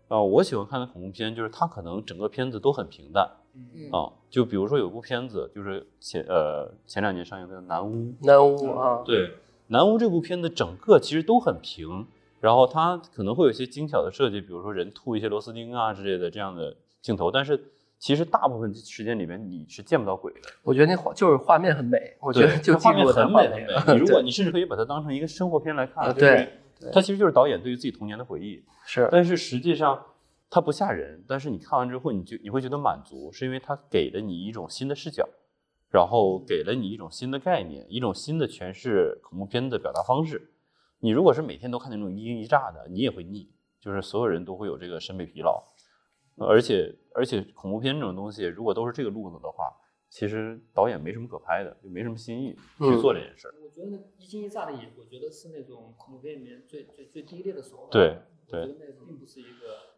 [0.08, 3.30] 啊，我喜欢看的恐怖片就是它可能整个片子都很平淡
[3.76, 9.28] 嗯啊，就比如说有部片子就是前呃前两年上映的《南巫》，南屋啊，对，
[9.68, 12.06] 《南巫》这部片子整个其实都很平，
[12.40, 17.60] 然后它可能会有一些精巧的设计，比如说人吐一些螺丝钉啊之类的这样的镜头，但是
[18.00, 20.40] 其实大部分时间里面你是见不到鬼的。
[20.62, 23.68] 我觉得那画就是画面很美，我觉得就它画面很美很美。
[23.94, 26.50] 你如果你甚至可以把它当成一个生活片来看，对
[26.94, 28.64] 它其实就是导演对于自己童年的回忆。
[28.86, 30.00] 是但是实际上
[30.50, 35.28] 它不吓人，但是你看完之后，你就你会觉得满足，是因为它给了你一种新的视角，
[35.92, 40.54] 然后给了你一种新的概念，一种新的诠释恐怖片的表达方式。
[41.00, 45.62] 你如果是每天都看那种一惊一乍的，你也会腻，就是所有人都会有这个审美疲劳。
[46.38, 49.66] 呃而且而且恐怖片这种东西，如果都是这个路子的话，
[50.10, 53.54] 其实导演没什么可拍的，就没什么新意去做这件事儿。
[53.62, 57.90] 我觉得一惊一乍的也，我觉得是那种恐怖片里面最最最低劣的手法。
[57.92, 59.97] 对我觉得那个并不是一个。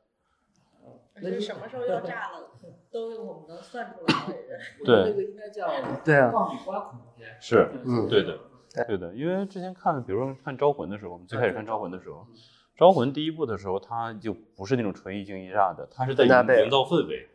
[0.84, 2.52] 呃而且什么时候要炸了，
[2.92, 4.60] 都是我们能算出来的人。
[4.80, 5.68] 我觉得那个应该叫
[6.04, 6.18] 对。
[6.18, 7.36] 啊爆米花恐怖片。
[7.42, 7.70] 是。
[7.86, 8.08] 嗯。
[8.08, 8.40] 对的，
[8.88, 8.98] 对。
[8.98, 12.20] 的，因为之前看，比如说看《招魂》的时候，我们最开始看《招魂》的时候，
[12.78, 16.30] 《招魂》第一部的时候，它就不是那种纯一惊一乍的，它是在营
[16.64, 17.28] 营造氛围，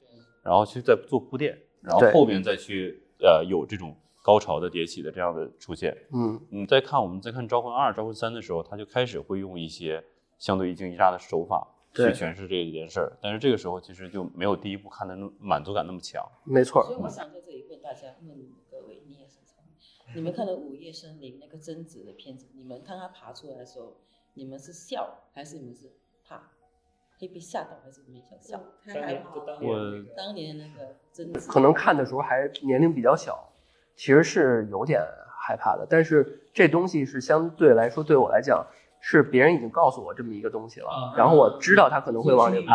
[0.42, 5.94] 然后去再做铺垫，然后后面再去呃有这种高潮的迭起的这样的出现。
[6.14, 6.40] 嗯。
[6.48, 10.02] 你再看我们再看《招魂二》《招魂三》的时候，它就开始会用一些
[10.38, 16.24] 相对一惊一乍的手法去诠释这一件事儿，但是这个时候其实就没有第一部看的那满足感那么强。
[16.44, 18.36] 没错所以我想在这里问大家，问
[18.70, 23.96] 各位，你也是这样，你们看了《午夜森林》那个贞子的片子，你们看他爬出来的时候，
[24.34, 25.92] 你们是笑还是你们是
[26.26, 26.50] 怕？
[27.20, 28.60] 会被吓到还是你们想笑？
[28.84, 33.52] 当年就当我年那个当年那个贞子，可能看的时候还年龄比较小，
[33.94, 35.00] 其实是有点
[35.40, 35.86] 害怕的。
[35.88, 38.66] 但是这东西是相对来说对我来讲，
[39.06, 42.74] 是别人已经告诉我这么一个东西了，啊然后我知道他可能会往里爬。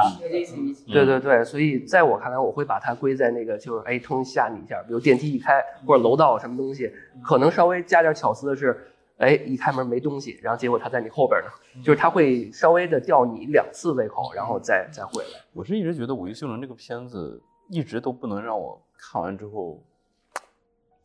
[0.86, 8.80] 对对对，所以在我看来，我会把它归在那个就是哎，突然吓你一下，比如电梯一开或者楼道什么东西，可能稍微加点巧思的是，
[9.18, 11.50] 哎，一开门没东西，然后结果他在你后边呢，
[11.84, 15.30] 就是他会稍微的吊你两次胃口，然后再再回来。
[15.52, 19.82] 我是一直觉得《午夜凶铃》这个片子一直都不能让我看完之后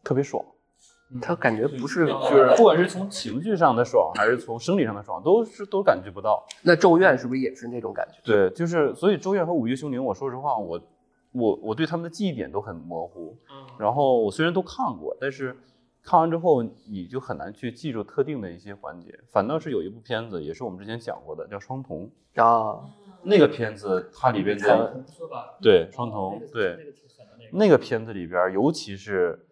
[0.03, 0.45] 特别爽，
[1.21, 6.45] 他感觉不是就是不管是从情绪上的爽，还是从生理上的爽，都是都感觉不到。
[6.63, 8.19] 那咒怨是不是也是那种感觉？
[8.25, 10.81] 对，就是所以《咒怨》和《午夜凶铃》，我说实话，我
[11.33, 13.37] 我我对他们的记忆点都很模糊。
[13.51, 15.57] 嗯然后我虽然都看过，但是
[16.03, 19.13] 看完之后你就很难去记住特定的一些环节。
[19.31, 22.11] 反倒是有一部片子，也是我们之前讲过的，叫《双瞳》。
[22.43, 22.81] 啊，
[23.23, 25.05] 那个片子它里边的
[25.61, 26.77] 对哦双瞳对
[27.53, 29.44] 那个片子里边，尤其是。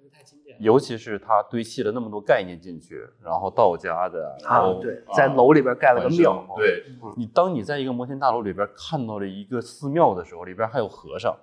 [0.63, 7.13] 尤其是它堆砌了那么多概念进去，然后道家的，然啊后，对，在楼里边盖了个庙身，对嗯。
[7.17, 11.37] 你，当你在一个摩天大楼里边看到了一个寺庙的时候，里边还有和尚，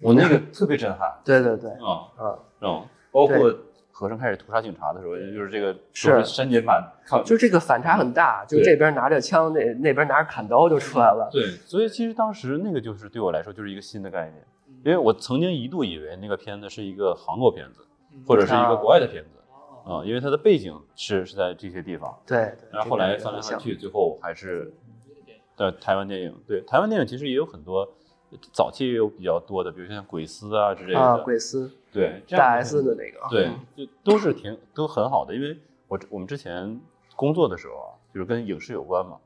[0.00, 1.12] 我那个特别震撼。
[1.24, 2.84] 对 对对，啊啊，啊！
[3.10, 3.52] 包括
[3.90, 6.82] 和尚开始屠杀警察的时候，就是这个是都删减版，
[7.24, 11.28] 就这个反差很大，就这边拿着枪，那那边拿着砍刀就出来了。
[11.32, 14.44] 对，所以其实当时那个就是对我来说就是一个新的概念，
[14.84, 17.80] 因为我曾经一度以为那个片子是一个韩国片子，
[18.26, 19.30] 或者是一个国外的片子
[19.84, 24.72] 哦，啊，因为它的背景是是在这些地方，对，对然后后来翻来翻去，最后还是
[25.06, 26.34] 有一点的台湾电影。
[26.46, 27.88] 对，台湾电影其实也有很多，
[28.52, 31.00] 早期也有比较多的，比如像鬼丝啊之类的。
[31.00, 36.78] 啊，鬼丝对，大 S 的那个，对嗯，就都是挺都很好的，因为我我们之前
[37.16, 39.16] 工作的时候啊，就是跟影视有关嘛，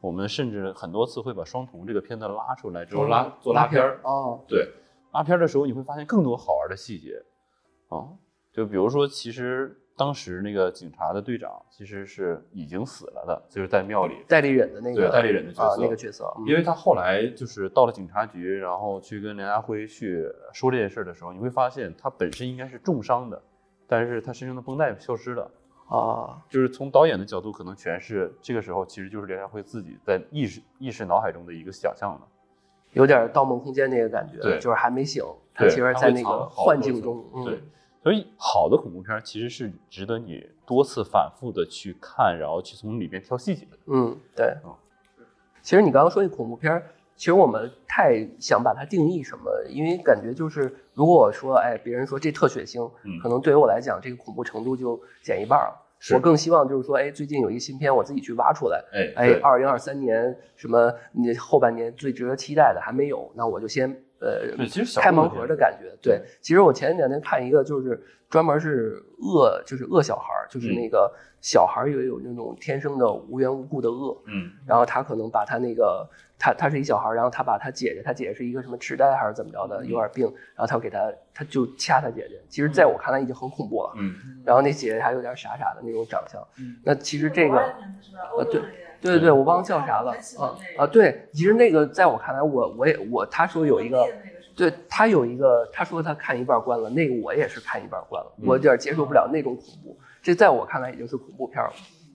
[0.00, 4.00] 我们甚至很多次会把《双瞳》这个片子拉出来之后拉做拉片儿。
[4.04, 4.68] 哦，对，
[5.12, 7.20] 拉片儿的时候你会发现更多好玩的细节
[7.88, 8.06] 啊，
[8.52, 23.42] 就比如说，其实当时那个警察的队长其实是已经死了的，就是在庙里，代理人的那个对代理人的角啊色那个角色，嗯因为他后来就是到了警察局，然后去跟梁家辉去说这件事的时候，你会发现他本身应该是重伤的，
[23.86, 25.50] 但是他身上的绷带消失了。
[25.88, 32.26] 啊就是从导演的角度，可能诠释这个时候其实就是梁家辉自己在意识意识脑海中的一个想象的。
[32.92, 37.60] 有点《盗梦空间》那个感觉，对就是还没醒，他其实在那个幻境中，嗯对，
[38.02, 43.78] 所以好的恐怖片其实是值得你多次反复的去看，然后去从里面挑细节的。
[43.86, 44.74] 嗯，对哦。
[45.62, 46.82] 其实你刚刚说那恐怖片，
[47.14, 50.62] 其实我们太想把它定义什么，因为感觉就是，
[50.94, 55.78] 如果我说，哎，别人说这特血腥，嗯可能对于我来讲，这个恐怖程度就减一半儿了。
[56.12, 58.84] 我更希望就是说，哎，最近有一个新片，我自己去挖出来。
[58.92, 60.92] 哎哎，二零二三年什么？
[61.12, 65.92] 你后半年最值得期待的还没有，那我就先呃，其实开盲盒的感觉。
[66.00, 76.08] 对，其实我前两天看一个，就是专门是恶，就是恶小孩儿，就是嗯那个小孩儿也有那种天生的无缘无故的恶，嗯然后他可能把他那个
[76.38, 82.40] 他他是一小孩儿，然后他把他姐姐，他姐姐是一个什么痴呆还是怎么着的，有点病，然后他给他他就掐他姐姐。
[82.48, 83.92] 其实在我看来已经很恐怖了。
[83.96, 86.40] 嗯，然后那姐姐还有点傻傻的那种长相。
[86.58, 87.56] 嗯那其实这个。
[88.36, 88.60] 呃对
[89.02, 90.86] 对对对，我忘了叫啥了啊啊！
[90.86, 94.06] 对，其实那个在我看来，我我也我他说有一个，
[94.56, 101.72] 对他有一个，他说他看一半关了，那个我也是看一半关了，我有点接受不了那种恐怖，这在我看来已经是恐怖片了。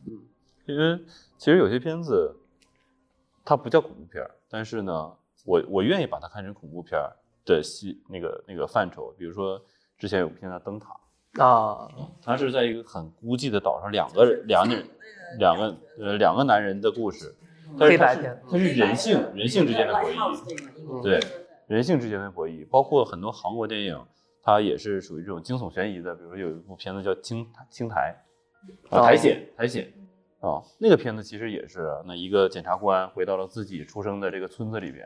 [0.08, 0.18] 嗯
[0.66, 1.00] 因为
[1.38, 2.36] 其实有些片子
[3.46, 5.14] 它不叫恐怖片，但是呢，
[5.46, 7.10] 我我愿意把它看成恐怖片儿
[7.46, 9.14] 的系那个那个范畴。
[9.18, 9.62] 比如说
[9.98, 10.90] 之前有部片叫《灯塔》，
[11.38, 11.90] 啊，
[12.24, 14.86] 他是在一个很孤寂的岛上，两个两个人
[15.40, 17.36] 两个呃两个男人的故事，
[17.78, 20.16] 但是它是黑白片它是人性人性之间的博弈。
[20.90, 21.20] 嗯对
[21.68, 24.02] 人性之间的博弈，包括很多韩国电影，
[24.42, 26.16] 它也是属于这种惊悚悬疑的。
[26.16, 28.16] 比如说有一部片子叫《青青苔》，
[29.04, 29.84] 苔藓，苔藓，
[30.40, 35.06] 啊，那个片子其实也是那一个检察官回到了自己出生的这个村子里边，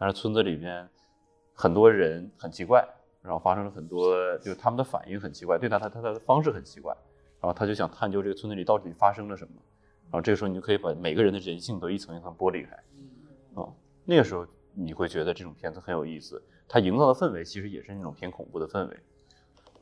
[0.00, 0.88] 但是村子里边
[1.54, 2.84] 很多人很奇怪，
[3.22, 6.94] 然后发生了很多，就是他们的反应很奇怪，对他他他的方式很奇怪，
[7.40, 9.54] 然后他就想探究这个村子里到底发生了什么，
[10.04, 12.74] 然后这个时候你就可以把每个人的人性都一层一层剥离开，
[13.54, 13.68] 啊，
[14.04, 18.96] 那个时候你会觉得这种片子很有意思，它营造的氛围其实也是那种偏恐怖的氛围。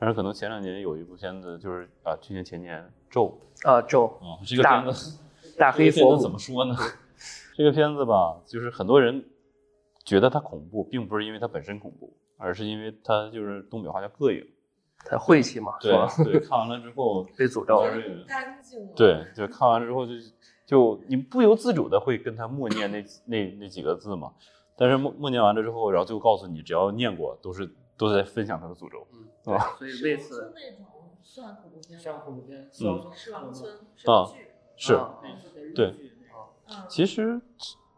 [0.01, 5.19] 但是可能前两年有一部片子，就是啊，去年前年《咒啊，咒》啊，这个大片子
[5.59, 6.77] 大黑佛母这个片子怎么说呢？
[7.57, 9.25] 这个片子吧，就是很多人
[10.05, 14.47] 觉得它恐怖，并不是因为它本身恐怖，而是因为它就是东北话叫膈应。
[15.05, 16.13] 太晦气嘛，是吧？
[16.25, 17.83] 对对，看完了之后， 被诅咒
[18.27, 18.89] 干净。
[18.97, 20.13] 对，就看完之后就
[20.67, 24.33] 就你不由自主的会跟他默念那那那几个字嘛。
[24.77, 29.07] 但是默默念完了之后，然后就告诉你，只要念过，都是都是在分享他的诅咒。
[29.13, 30.87] 嗯对，所以为此是那种
[31.23, 32.69] 算恐怖片，像恐怖片，嗯
[33.15, 33.73] 是乡村
[34.07, 35.19] 啊是剧，是，啊
[35.75, 35.95] 对
[36.69, 37.41] 嗯，其实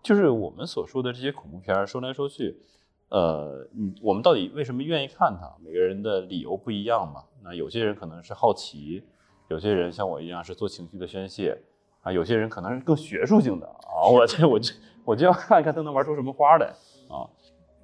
[0.03, 2.61] 就是我们所说的这些恐怖片，说来说去，
[3.11, 3.67] 呃，
[4.03, 5.53] 我们到底为什么愿意看它？
[5.63, 7.25] 每个人的理由不一样嘛。
[7.43, 9.03] 那有些人可能是好奇，
[9.49, 11.61] 有些人像我一样是做情绪的宣泄，
[12.03, 14.73] 啊，有些人可能是更学术性的啊，我这我这
[15.05, 16.67] 我就要看一看他能玩出什么花来
[17.09, 17.27] 啊。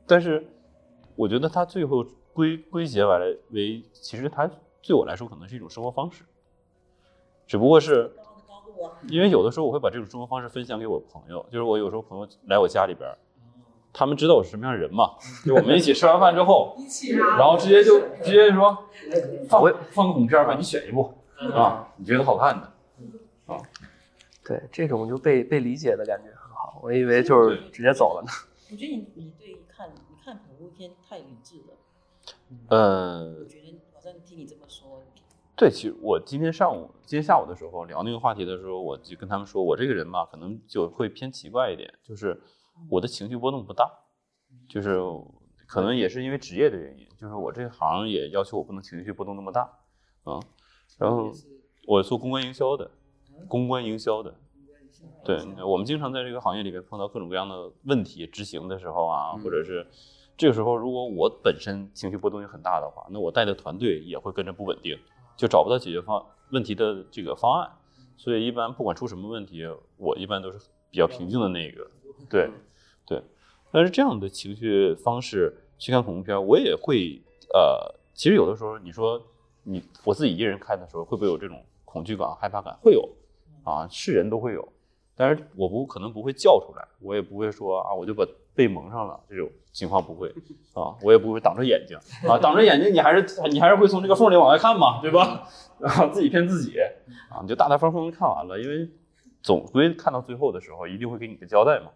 [0.07, 0.47] 但是
[1.17, 4.49] 我觉得他最后归归结完来为，其实他
[4.81, 6.23] 对我来说可能是一种生活方式，
[7.49, 8.13] 只不过是，
[9.09, 13.11] 因为有的时候我会把这种生活方式分享给我朋友，就是我有时候朋友来我家里边，
[13.99, 18.77] 他们知道我是什么样的人嘛，就我们一起吃完饭之后， 一起啊，然后直接就直接说
[19.49, 21.15] 放放个恐怖片吧，你选一部
[21.55, 22.73] 啊，你觉得好看的。
[23.47, 23.57] 啊，
[24.45, 26.79] 对这种就被被理解的感觉很好。
[26.83, 28.29] 我以为就是直接走了呢。
[28.71, 31.75] 我觉得你你对看你看恐怖片太理智了，
[32.69, 33.35] 呃。
[33.41, 35.03] 我，觉得好像听你这么说，
[35.57, 42.39] 对，其实我今天上午、今天下午的时候聊那个话题的时候，我就跟他们说，我这个人吧，可能就会偏奇怪一点，就是
[42.89, 43.91] 我的情绪波动不大，
[44.69, 45.01] 就是
[45.67, 49.63] 可能也是因为职业的原因，就是我这行也要求我不能情绪波动那么大
[50.25, 50.39] 啊。
[50.99, 51.33] 然后
[51.87, 52.91] 我做公关营销的，
[53.49, 54.35] 公关营销的，
[55.25, 59.87] 对我们经常在这个行业里面碰到各种各样的问题，执行的时候啊，或者是
[60.37, 64.97] 这个时候，如果我本身情绪波动也很大的话，那我带的团队也会跟着不稳定，
[65.37, 67.71] 就找不到解决方问题的这个方案。
[68.17, 69.63] 所以一般不管出什么问题，
[69.97, 70.59] 我一般都是
[70.91, 71.91] 比较平静的那个。
[72.29, 72.51] 对，
[73.07, 73.23] 对。
[73.73, 77.21] 但是这样的情绪方式去看恐怖片，我也会
[77.53, 79.21] 呃，其实有的时候你说
[79.65, 82.77] 你我自己一个人看的时候，会不会有这种恐惧感、害怕感？
[82.83, 83.09] 会有
[83.65, 84.67] 啊，是人都会有。
[85.19, 88.23] 但是我不可能不会叫出来，我也不会说啊，我就把
[88.55, 90.29] 被蒙上了，这种情况不会
[90.75, 91.97] 啊，我也不会挡着眼睛
[92.29, 95.49] 啊，挡着眼睛你还是你还是会从这个缝里往外看嘛，对吧？
[95.81, 96.79] 啊，自己骗自己
[97.31, 98.89] 啊，你就大大方方的看完了，因为
[99.43, 101.91] 总归看到最后的时候一定会给你个交代嘛。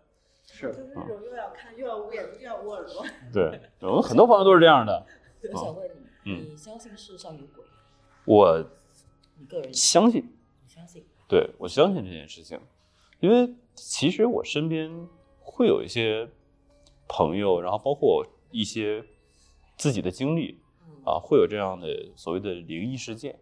[0.52, 3.04] 是就是那种又要看又要捂眼睛又要捂耳朵。
[3.32, 5.06] 对，我们很多朋友都是这样的。
[5.52, 5.88] 我想问
[6.24, 7.64] 你，嗯你相信世上有鬼？
[8.26, 8.64] 我
[9.38, 10.22] 你个人相信，
[10.62, 11.04] 你相信？
[11.26, 12.60] 对我相信这件事情，
[13.20, 15.08] 因为其实我身边
[15.40, 16.28] 会有一些
[17.08, 19.02] 朋友，然后包括一些
[19.76, 20.60] 自己的经历
[21.04, 21.86] 啊，会有这样的
[22.16, 23.38] 所谓的灵异事件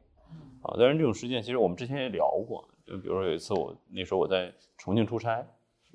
[0.62, 0.76] 啊。
[0.76, 5.44] 当然，这种事件其实我们之前也聊过，就比如说有一次我那时候我在重庆出差，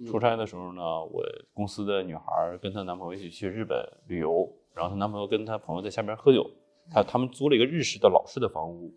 [0.08, 1.24] 出差的时候呢，我
[1.54, 3.78] 公司的女孩跟她男朋友一起去日本
[4.08, 6.50] 旅游，然后她男朋友跟她朋友在下边喝酒，
[6.92, 8.94] 他他们租了一个日式的老式的房屋，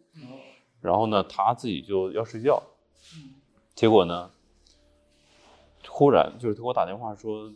[0.81, 2.63] 然后呢，她自己就要睡觉，
[3.75, 4.31] 结果呢，
[5.89, 7.53] 忽然就是他给我打电话说，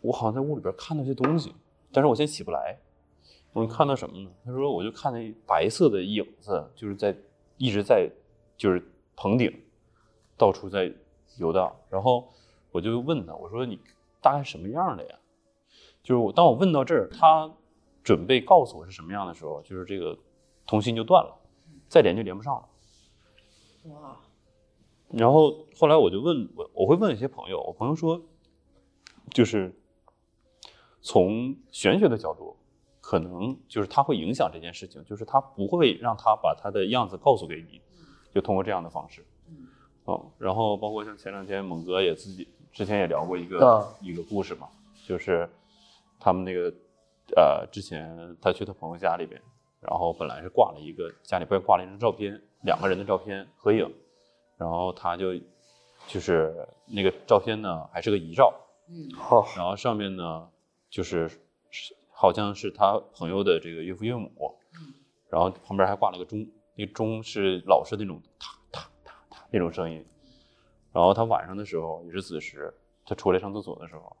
[0.00, 1.54] 我好像在屋里边看到些东西，
[1.92, 2.78] 但是我现在起不来。
[3.52, 4.30] 我说你看到什么呢？
[4.44, 7.16] 他说我就看见白色的影子，就是在
[7.56, 8.10] 一直在
[8.56, 8.82] 就是
[9.16, 9.52] 棚顶
[10.36, 10.92] 到处在
[11.38, 11.74] 游荡。
[11.88, 12.28] 然后
[12.70, 13.80] 我就问他，我说你
[14.20, 15.18] 大概什么样的呀？
[16.02, 17.50] 就是我当我问到这儿，他
[18.02, 20.18] 准备告诉我是什么样的时候，就是这个
[20.66, 21.34] 通信就断了，
[21.88, 22.68] 再连就连不上了。
[23.90, 24.16] 哇，
[25.10, 28.20] 然后后来我就问我，我会问一些朋友，我朋友说，
[29.30, 29.74] 就是
[31.00, 32.56] 从玄学的角度，
[33.00, 37.80] 可能就是他会影响这件事情，就是他不会让他把他的样子告诉给你，
[38.32, 39.26] 就通过这样的方式。
[40.08, 44.66] 哦，然后包括像前两天猛哥也自己之前也聊过一个、啊一个故事嘛，
[45.06, 45.46] 就是
[46.18, 46.72] 他们那个
[47.36, 49.38] 呃之前他去他朋友家里边，
[49.80, 53.86] 然后本来是挂了一个家里边挂了一张照片，两个人的照片合影，
[54.56, 55.34] 然后他就
[56.06, 58.50] 就是那个照片呢还是个遗照，
[58.88, 60.48] 嗯，好，然后上面呢
[60.88, 61.28] 就是
[61.70, 64.30] 是好像是他朋友的这个岳父岳母，
[65.28, 66.46] 然后旁边还挂了个钟，
[66.76, 68.22] 那个钟是老式那种
[69.50, 70.04] 那种声音。
[70.92, 72.72] 然后他晚上的时候也是子时，
[73.04, 74.16] 他出来上厕所的时候，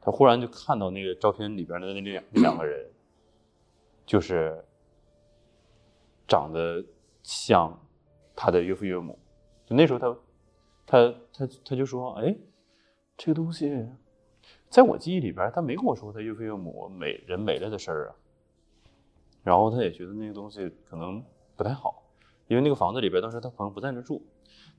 [0.00, 2.90] 他忽然就看到那个照片里边的那两两个人，
[4.04, 4.64] 就是
[6.26, 6.84] 长得
[7.22, 7.78] 像
[8.34, 9.18] 他的岳父岳母。
[9.64, 10.16] 就那时候他
[10.86, 12.36] 他他他就说，哎，
[13.16, 13.86] 这个东西
[14.68, 18.16] 在我记忆里边，他没跟我说他岳父岳母没人没了的事儿啊。
[19.42, 21.24] 然后他也觉得那个东西可能
[21.56, 22.02] 不太好，
[22.50, 24.20] 因为那个房子里边当时他朋友不在那住，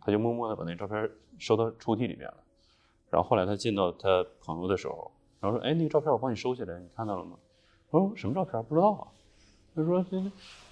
[0.01, 1.09] 他就默默的把那照片
[1.39, 2.35] 收到抽屉里面了。
[3.09, 5.09] 然后后来他见到他朋友的时候，
[5.39, 7.37] 然后说：“哎，那个照片我帮你收起来，你看到了吗？”
[7.89, 8.61] 我说：“什么照片？
[8.65, 9.07] 不知道啊。”
[9.73, 10.05] 他说：“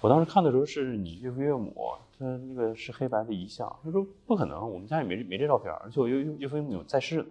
[0.02, 1.74] 我当时看的时候是你岳父岳母，
[2.18, 7.28] 他那个是黑白的遗像。”他说：“不可能，我们家也没没这照片，而且我岳岳岳父岳母在世呢。”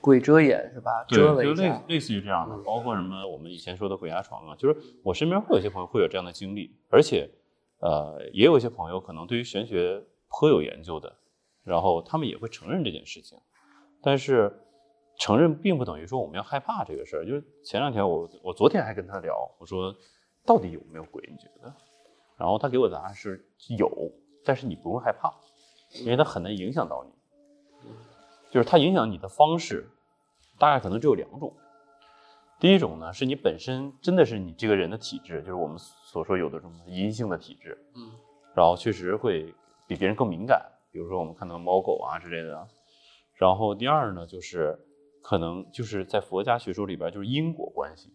[0.00, 1.04] 鬼遮眼是吧？
[1.08, 7.28] 遮了就类一下，类似于这样的，包括什么我们以前说的鬼压床啊，就是我身边会有些朋友会有这样的经历，而且
[7.80, 11.14] 呃，也有一些朋友可能对于玄学颇有研究的，
[11.62, 13.38] 然后他们也会承认这件事情，
[14.02, 14.52] 但是
[15.18, 17.26] 承认并不等于说我们要害怕这个事儿。
[17.26, 19.94] 就是前两天我我昨天还跟他聊，我说
[20.44, 21.22] 到底有没有鬼？
[21.30, 21.74] 你觉得？
[22.36, 23.48] 然后他给我答案是
[23.78, 23.90] 有，
[24.44, 25.32] 但是你不用害怕，
[26.00, 27.90] 因为它很难影响到你，
[28.50, 29.90] 就是它影响你的方式。
[30.58, 31.54] 大概可能只有两种。
[32.58, 35.76] 第一种呢，是你本身真的是你这个人的体质，就是我们
[36.16, 38.10] 所说有的什么阴性的体质，嗯，
[38.54, 39.52] 然后确实会
[39.86, 42.66] 比别人更敏感，比如说我们看到猫狗啊之类的。
[43.34, 44.74] 然后第二呢，就是
[45.22, 48.10] 可能就是在佛家学说里边，就是因果关系，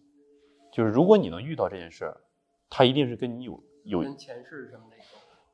[0.72, 2.20] 就是如果你能遇到这件事儿，
[2.68, 4.96] 它一定是跟你有有跟前世什么的。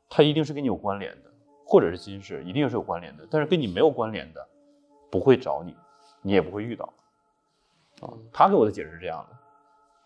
[0.09, 1.31] 它一定是跟你有关联的，
[1.67, 4.49] 或者是今世一定是有关联的，但是跟你没有关联的，
[5.11, 5.77] 不会找你，
[6.23, 6.91] 你也不会遇到。
[8.01, 9.37] 啊，他给我的解释是这样的，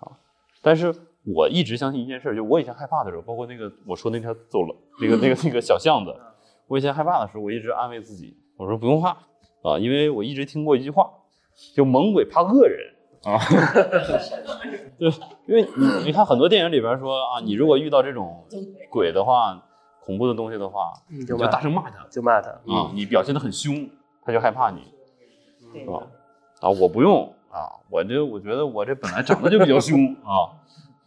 [0.05, 0.19] 啊，
[0.61, 0.93] 但是
[1.25, 6.15] 我一直相信一件事，就我以前害怕的时候，包括那个我说那条走了那个那个那个小巷子，
[6.67, 9.11] 我以前害怕的时候，我一直安慰自己，我说不用怕
[9.63, 11.11] 啊，因为我一直听过一句话，
[11.75, 12.79] 就猛鬼怕恶人。
[13.23, 13.39] 啊，
[14.99, 15.09] 对，
[15.47, 18.45] 因为你你看很多电影里边说啊，你如果遇到这种
[18.91, 19.63] 鬼的话，
[20.05, 22.05] 恐怖的东西的话，你就大声骂他。
[22.11, 23.89] 就骂他，啊，你表现的很凶，
[24.25, 24.83] 他就害怕你。
[25.73, 26.03] 对是吧？
[26.63, 30.59] 啊，我不用啊，我这我觉得我这本来长得就比较凶啊。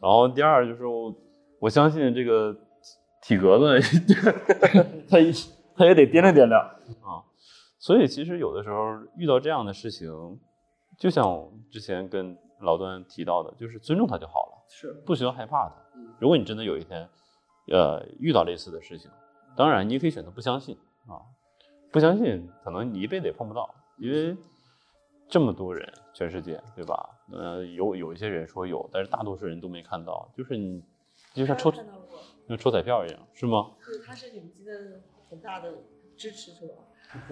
[0.01, 1.13] 然后第二就是我
[1.59, 2.55] 我相信这个
[3.21, 3.79] 体格子，
[5.09, 5.31] 他也
[5.75, 7.23] 他也得掂量掂量啊。
[7.79, 8.77] 所以其实有的时候
[9.17, 10.09] 遇到这样的事情，
[10.97, 16.13] 就像我之前跟老段提到的，就是尊重他就好了，是不需要害怕他嗯。
[16.19, 17.07] 如果你真的有一天，
[17.71, 19.11] 呃，遇到类似的事情，
[19.55, 20.75] 当然你也可以选择不相信
[21.07, 21.21] 啊，
[21.91, 23.69] 不相信可能你一辈子也碰不到，
[23.99, 24.35] 因为
[25.27, 27.09] 这么多人，全世界对吧？
[27.31, 30.81] 呃，有有一些人说有，但是大多数人都没看到，就是你
[31.33, 31.71] 就像抽
[32.47, 33.71] 像抽彩票一样，是吗？
[33.85, 34.71] 对，他是永基的
[35.29, 35.73] 很大的
[36.15, 36.73] 支持者，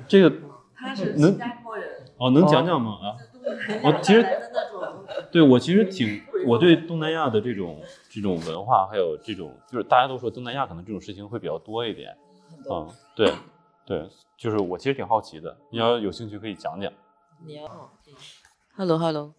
[0.08, 0.36] 这个
[0.76, 2.94] 他是能新加坡人，哦，能讲讲吗？
[2.94, 3.18] 啊？
[3.84, 4.26] 我其实
[5.32, 7.80] 对我其实挺，我对东南亚的这种
[8.10, 12.18] 这种文化，还有这种就是大家都说东南亚可能这种事情会比较多一点，
[12.72, 13.32] 嗯，对
[13.86, 16.92] 对，就是我其实挺好奇的，你要有兴趣可以讲讲。
[17.46, 17.92] 你要
[18.76, 19.34] ，Hello Hello，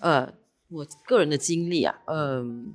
[0.00, 0.32] 呃，
[0.68, 2.74] 我个人的经历啊，嗯、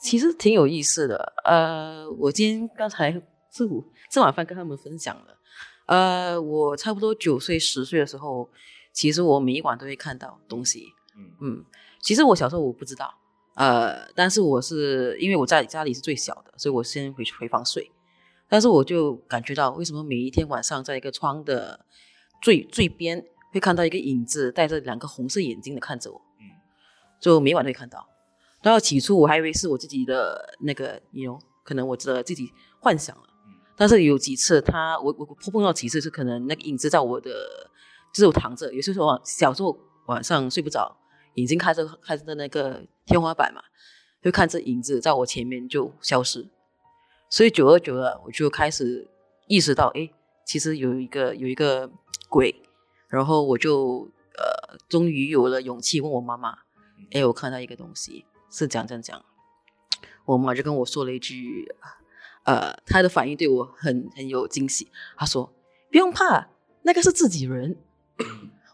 [0.00, 1.34] 其实挺有意思的。
[1.44, 3.12] 呃，我今天刚才
[3.52, 5.38] 这午吃晚饭跟他们分享了，
[5.86, 8.48] 呃，我差不多九岁十岁的时候，
[8.92, 10.86] 其实我每一晚都会看到东西。
[11.16, 11.64] 嗯嗯，
[12.00, 13.14] 其实我小时候我不知道，
[13.54, 17.90] 呃，但是我是因为我在家里是最小的，所以我先回去回房睡。
[18.48, 21.86] 但是我就感觉到，为什么每一天晚上在一个窗的
[22.42, 23.24] 最最边
[23.54, 26.50] 会看到一个影子，戴着两个红色眼睛的看着我，嗯，
[27.20, 28.04] 就每晚都会看到。
[28.60, 32.50] 然后起初我还以为是我自己的那个 know，可能我的自己
[32.80, 33.22] 幻想了。
[33.76, 37.30] 但是有几次他，我我碰碰到几次是可能那个影子在我的，
[38.12, 40.96] 就是我躺着，有些时候晚小时候晚上睡不着，
[41.34, 43.62] 眼睛看着看着那个天花板嘛，
[44.20, 46.48] 就看着影子在我前面就消失。
[47.30, 49.08] 所以久而久了，我就开始
[49.46, 50.10] 意识到，哎，
[50.44, 51.88] 其实有一个有一个
[52.28, 52.54] 鬼，
[53.14, 56.58] 然后我就呃，终于有了勇气问我妈妈，
[57.12, 59.24] 哎，我看到一个东西，是讲讲讲，
[60.24, 61.72] 我妈就跟我说了一句，
[62.42, 65.52] 呃，她的反应对我很很有惊喜，她说
[65.92, 66.48] 不用怕，
[66.82, 67.76] 那个是自己人，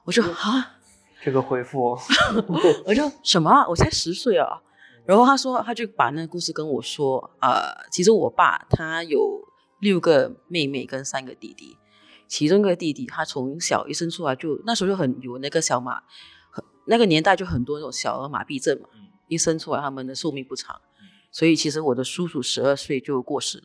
[0.04, 0.78] 我说啊，
[1.22, 1.98] 这个回复，
[2.86, 3.68] 我就什么啊？
[3.68, 4.62] 我才十岁啊！
[5.04, 9.42] 然后他说，他就把那个故事跟我说，呃，其实我爸他有
[9.80, 11.76] 六个妹妹跟三个弟弟，
[12.30, 16.00] 其中一个弟弟他从小一生出来就那时候就很有那个小马，
[16.50, 18.88] 很那个年代就很多那种小儿麻痹症嘛，
[19.26, 20.80] 一生出来他们的寿命不长，
[21.32, 23.64] 所以其实我的叔叔十二岁就过世了，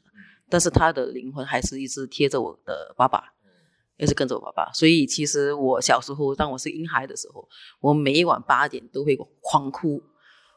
[0.50, 3.32] 但是他的灵魂还是一直贴着我的爸爸。
[3.98, 7.48] 一直跟着我爸爸，所以其实我小时候，当我是婴孩的时候，
[7.80, 10.04] 我每一晚八点都会狂哭，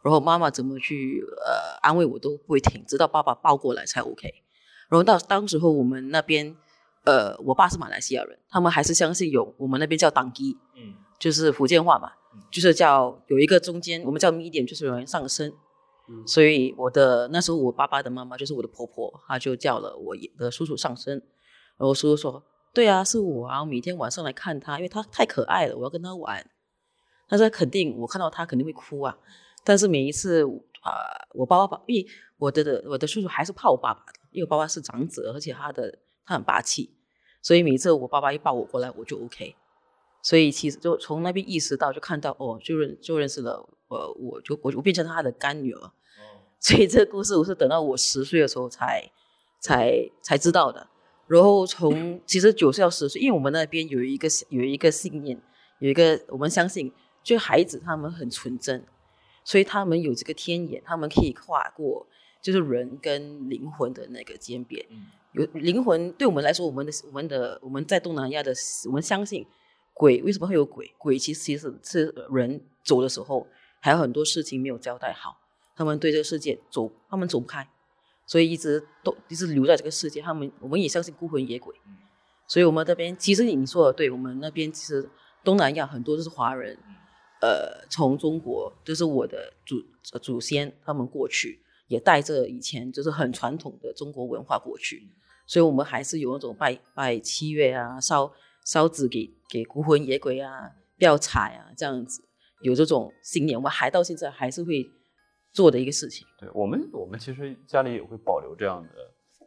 [0.02, 4.28] 然后妈妈怎么去呃安慰我都不会停，直到爸爸抱过来才 OK。
[4.88, 6.56] 然后到当时候我们那边，
[7.08, 12.12] 呃，我爸是马来西亚人，他们还是相信有我们那边叫当机，嗯就是福建话嘛，
[12.50, 15.48] 就是叫有一个中间，我们叫 medium，就是有人上升。
[16.10, 21.14] 嗯所以我的那时候我爸爸的妈妈就是我的婆婆，她就叫了我爷的叔叔上身，
[21.78, 22.44] 然后叔叔说。
[22.74, 23.60] 对啊，是我啊！
[23.60, 26.46] 我每天晚上来看他，因为他太可爱了，我要跟他玩。
[27.26, 29.16] 但是肯定我看到他肯定会哭啊。
[29.64, 30.44] 但是每一次
[30.82, 30.92] 啊、
[31.32, 32.06] 我爸爸因为
[32.36, 36.94] 我的我的叔叔还是怕我爸爸的，因为我爸爸是长者，而且他的他很霸气，
[37.48, 39.56] 所以每次我爸爸一抱我过来，我就 OK。
[40.20, 45.90] 所以其实就从那边意识到，就看到哦，就认就认识了我，我就我我变成他的干女儿。
[46.60, 49.10] 所以这个故事我是等到我十岁的时候才
[49.60, 50.86] 才才知道的。
[51.26, 55.40] 然后从其实九岁到十岁，因为我们那边有一个有一个信念，
[55.78, 56.92] 有一个我们相信，
[57.22, 58.84] 就孩子他们很纯真，
[59.42, 62.06] 所以他们有这个天眼，他们可以跨过
[62.42, 64.86] 就是人跟灵魂的那个间别。
[65.32, 68.52] 有灵魂对我们来说，我们的我们的我们在东南亚的
[68.86, 69.46] 我们相信
[69.92, 70.90] 鬼为什么会有鬼？
[70.98, 73.46] 鬼其实其实是人走的时候
[73.80, 75.38] 还有很多事情没有交代好，
[75.76, 77.68] 他们对这个世界走他们走不开。
[78.26, 81.74] 所以一直都一直留在这个世界，他们我们也相信孤魂野鬼，
[82.46, 85.08] 所以我们这边其实你说的对，我们那边其实
[85.42, 86.78] 东南亚很多都是华人，
[87.40, 89.82] 呃，从中国就是我的祖
[90.18, 95.10] 祖先他们过去也带着以前就是很传统的中国文化过去，
[95.46, 98.32] 所以我们还是有那种拜拜七月啊，烧
[98.64, 102.22] 烧纸给给孤魂野鬼啊，吊彩啊这样子，
[102.62, 104.86] 有这种新年，我们还到现在还是会
[105.52, 106.26] 做的一个事情。
[106.38, 108.88] 对我们，我们其实家里也会保留这样的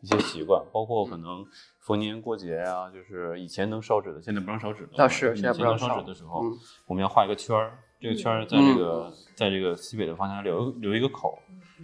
[0.02, 1.46] 一些习惯，包括可能
[1.86, 4.90] 逢年过节呀、就是以前能烧纸的，现在不让烧纸了。
[4.98, 11.38] 那是现在不让烧纸的时候，嗯我们要画一个圈儿，这个圈儿在这个、在这个西北的方向留留一个口，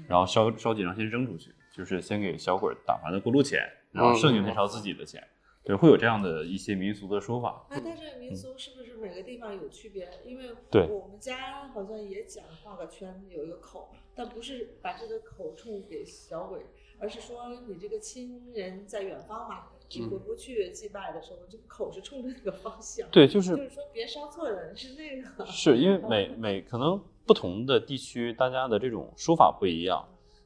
[0.08, 5.26] 然后烧烧几张先扔出去，就是先给小鬼打完了过路钱，然后剩下的烧自己的钱。
[5.64, 7.66] 对，会有这样的一些民俗的说法。
[7.70, 10.10] 哎，但是民俗是不是每个地方有区别？
[10.24, 16.66] 因为对我们家好像也讲画个圈，有一个口，但不是把这个口冲给小鬼，
[17.00, 23.06] 而是说你这个亲人在远方嘛，你回不去祭拜的时候，这个口是冲着那个方向。
[23.12, 25.46] 对，就是就是说别烧错人，是那个。
[25.46, 30.04] 是因为 每每可能不同的地区，大家的这种说法不一样，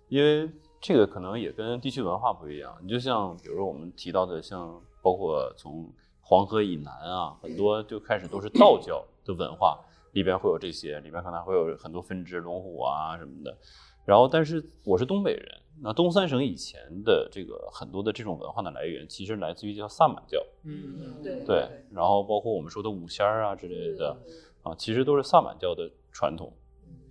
[0.09, 0.49] 因为
[0.81, 2.75] 这个可能也跟地区文化不一样。
[2.81, 5.87] 你就像比如说我们提到的，像包括从
[6.19, 9.79] 黄河以南啊，很多就开始都是道教的文化
[10.13, 13.55] 里边会有这些，里边可能会有很多分支，龙虎啊什么的。
[14.03, 15.47] 然后，但是我是东北人，
[15.79, 24.17] 那东三省以前的这个很多的这种文化的来源，其实来自于叫萨满教，嗯，对对，然后包括我们说的五仙儿啊之类的，
[24.63, 26.51] 啊，其实都是萨满教的传统，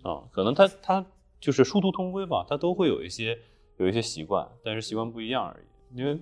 [0.03, 1.07] 啊，可能他他
[1.41, 3.39] 就是殊途同归吧，他都会有一些
[3.77, 5.99] 有一些习惯，但是习惯不一样而已。
[5.99, 6.19] 因为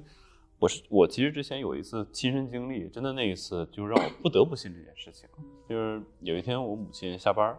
[0.59, 5.29] 我是我其实之前有一次亲身经历，真的那一次就让我不得不信这件事情，
[5.68, 7.57] 就是有一天我母亲下班，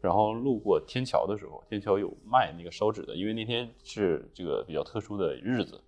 [0.00, 5.82] 然后路过天桥的时候，天桥有卖那个烧纸的，因为那天是这个比较特殊的日子，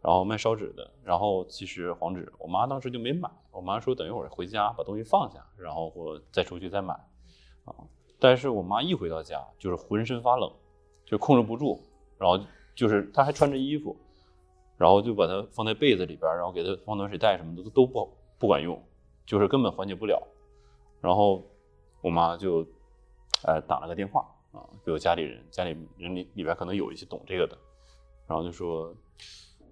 [0.00, 6.94] 然后卖烧纸的，然后其实黄纸，我妈当时就没买，我妈说等一会儿回家把东西放下，然后我再出去再买，
[7.64, 7.74] 啊，
[8.22, 10.48] 但是我妈一回到家就是浑身发冷，
[11.04, 11.80] 就控制不住，
[12.16, 12.38] 然后
[12.72, 13.96] 就是她还穿着衣服，
[14.78, 18.08] 然后就把它放在被子里边，然后给她放暖水袋什么的都都不
[18.38, 18.80] 不管用，
[19.26, 20.22] 就是根本缓解不了，
[21.00, 21.42] 然后
[22.00, 22.64] 我妈就，
[23.44, 27.58] 呃，打了个电话啊，给我家里人，家里人里里边可能有一些懂这个的，
[28.28, 28.94] 然后就说，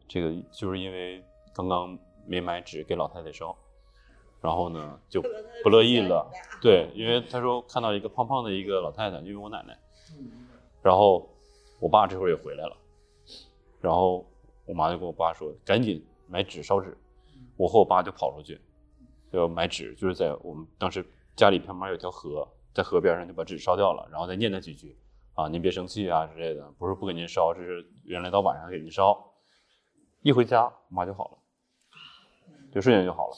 [0.09, 1.25] 这个就是因为
[1.55, 1.97] 刚刚
[2.27, 3.57] 没买纸给老太太烧，
[4.41, 5.21] 然后呢就
[5.63, 6.31] 不乐意了，
[6.63, 9.79] 对，因为他说看到一个胖胖的一个老太太，因为我奶奶，
[10.83, 11.29] 然后
[11.79, 12.77] 我爸这会儿也回来了，
[13.81, 14.27] 然后
[14.65, 16.97] 我妈就跟我爸说，赶紧买纸烧纸，
[17.57, 18.59] 我和我爸就跑出去，
[19.33, 21.05] 就买纸，就是在我们当时
[21.37, 24.97] 家里旁边有条河，在河边上就把纸烧掉了，然后再念那几句
[25.35, 29.33] 啊，您别生气啊之类的，不是不给您烧，这是原来到晚上给您烧。
[30.23, 31.39] 一回家，我妈就好了，
[32.73, 33.37] 就瞬间就好了。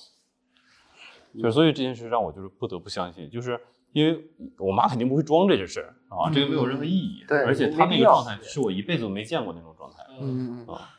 [1.38, 3.58] 就是所以这件事让我就是不得不相信，就是
[3.92, 4.24] 因为
[4.58, 7.24] 我妈肯定不会装这件事儿啊，这个没有任何意义。
[7.26, 10.04] 对而且她那个状态是我一辈子都没见过那种状态。
[10.20, 10.90] 嗯，啊，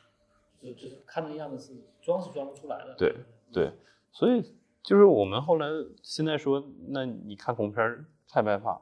[0.62, 2.96] 就就是看那样子是装是装不出来的。
[2.98, 3.16] 对
[3.52, 3.72] 对，
[4.12, 4.42] 所以
[4.82, 5.68] 就是我们后来
[6.02, 8.82] 现在说，那你看恐怖片儿害不害怕？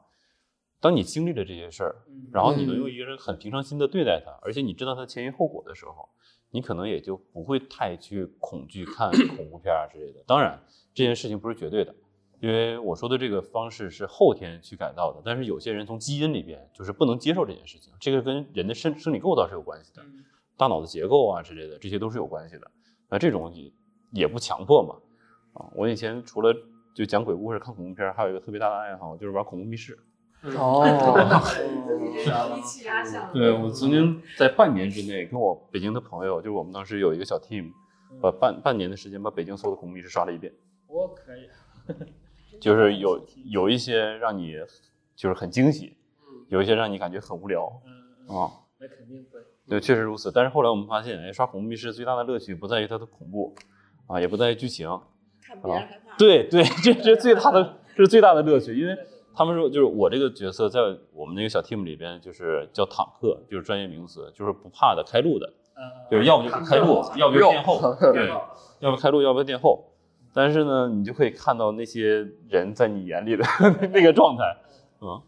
[0.80, 6.08] 当你经历了这些事儿，嗯，然后你能用一个很平常心的对待他，而且你知道他前因后果的时候，
[6.52, 10.22] 你可能也就不会太去恐惧看 恐怖片啊之类的。
[10.26, 10.62] 当然，
[10.94, 11.92] 这件事情不是绝对的，
[12.38, 20.24] 因为我说的这个方式是后天去改造的，但是有些人从基因里边就是不能接受这件事情，这个跟人的生生理构造是有关系的，嗯
[20.56, 22.70] 大脑的结构啊之类的，这些都是有关系的。
[23.08, 23.72] 那这种也
[24.12, 24.94] 也不强迫嘛。
[25.54, 26.54] 啊，我以前除了
[26.94, 29.98] 就讲鬼故事、看恐怖片，还有一个特别大的爱好，就是玩恐怖密室。
[30.56, 30.84] 哦，
[32.56, 37.72] 一气压下，对我曾经在半年之内跟我北京的朋友，就是我们当时有一个小 team，
[38.20, 40.52] 把半半年的时间把北京所有的恐怖密室刷了一遍，
[40.88, 41.48] 我可以。
[42.60, 44.56] 就是有有一些让你
[45.16, 45.96] 就是很惊喜，
[46.48, 47.80] 有一些让你感觉很无聊
[48.28, 48.50] 嗯，啊。
[48.78, 49.40] 那肯定会。
[49.68, 50.30] 对，确实如此。
[50.30, 53.54] 但是后来我们发现，哎，刷恐怖密室最大的乐趣不在于它的恐怖，
[54.06, 54.88] 啊，也不在于剧情，
[55.44, 56.16] 看别人害怕。
[56.16, 58.96] 对对，这这是最大的，这是最大的乐趣，因为
[59.34, 60.80] 他们说就是我这个角色在
[61.12, 65.80] 我们那个小 team 里边就是叫坦克，就是专业名词，就是不怕的，开路的，嗯，
[66.10, 68.30] 就是要不就是开路，要不就是殿后，对，
[68.80, 69.88] 要不开路，要不殿后。
[70.34, 73.44] 但是呢，你就可以看到那些人在你眼里的
[73.92, 74.56] 那个状态，
[75.00, 75.20] 嗯，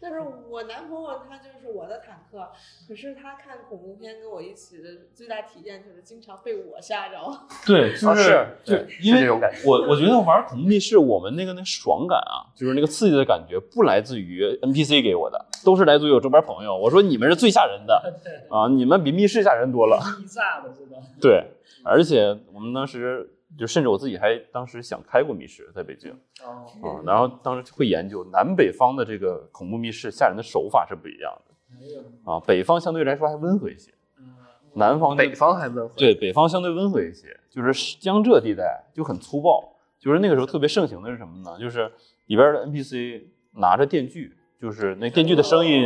[0.00, 2.48] 但是我男朋友他就是我的坦克，
[2.88, 7.16] 可是他看恐怖片跟我一起的最大体验就是经常被我吓着。
[7.66, 16.76] 对，就啊是对，是因为这种感觉我我觉得玩恐怖密室，我们那个那爽感啊，就是那个刺激的感觉，不来自于 NPC 给我的，都是来自于我周边朋友。
[16.76, 18.14] 我说你们是最吓人的
[18.50, 20.00] 啊，你们比密室吓人多了。
[20.22, 20.96] 一炸的是吧？
[21.20, 21.44] 对，
[21.84, 26.10] 而且我们当时就甚至我自己还当时想开过密室，在北京
[26.44, 32.00] 哦，啊，然后当时会研究南北方的这个恐怖密室吓人的手法是不一样的没有，
[32.32, 34.34] 啊，北方相对来说还温和一些，嗯，
[34.74, 41.58] 南方北方还温和，对，北方相对温和一些，就是江浙地带就很粗暴，就是那个时候特别盛行的是什么呢？
[41.58, 41.90] 就是
[42.26, 43.22] 里边的 NPC
[43.52, 45.82] 拿着电锯，就是那电锯的声音，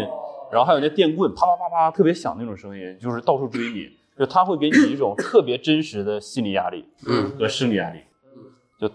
[0.53, 8.01] 然后还有那电棍啪啪啪啪特别响那种声音，就是到处追你，就他会给你一种特别真实的心理压力，嗯，和生理压力。
[8.79, 8.91] 就，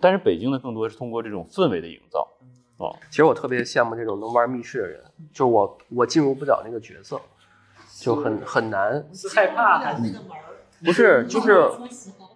[0.00, 2.28] 但是北京呢，更多是通过这种氛围的营造，
[2.78, 7.20] 哦，其实我特别羡慕这种能玩密室的人，就是我我进入不了那个角色，
[8.00, 9.06] 就很很难。
[9.14, 10.49] 是害怕还是那个门儿，
[10.84, 11.54] 不是，就是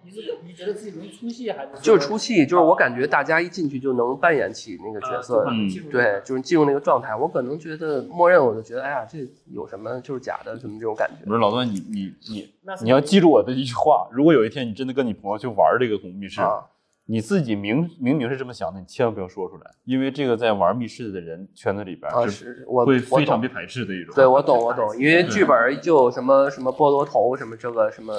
[0.03, 1.69] 你是你觉得自己容易出戏还是？
[1.81, 7.15] 就是出戏，就是我感觉大家一进去就能扮演起那个角色，嗯对，就是进入那个状态。
[7.15, 9.19] 我可能觉得默认我就觉得，哎呀，这
[9.51, 16.63] 有什么就是假的，什么这种感觉不是老段，你你你那你要记住我的一句话，如果有一天你真的跟你朋友去玩这个恐怖密室，啊，
[17.07, 24.15] 你自己明明明是这么想的，你千万不要说出来，因为这个在玩密室的人圈子里边啊，是是我会非常被，排斥的一种。
[24.15, 28.13] 对我懂我懂， 因为剧本就什么什么菠萝头，什么这个什么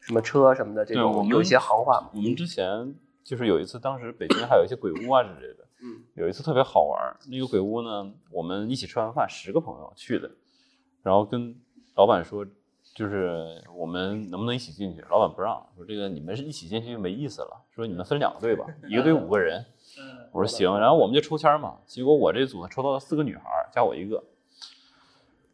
[0.00, 2.10] 什么车什么的这对我们种有一些行话嘛。
[2.14, 10.30] 我们之前就是有一次，当时北京还有一些鬼屋啊之类的，嗯，有一次特别好玩，那个鬼屋呢，我们一起吃完饭，十个朋友去的，
[11.02, 11.54] 然后跟
[11.94, 12.46] 老板说，
[12.94, 15.00] 就是我们能不能一起进去？
[15.10, 19.64] 老板不让，说这个你们是一起进去就没意思了，说你们分两个队吧，一个队五个人。
[19.98, 24.22] 嗯，我说行，然后我们就抽签嘛，结果我这组抽到了四个女孩，加我一个。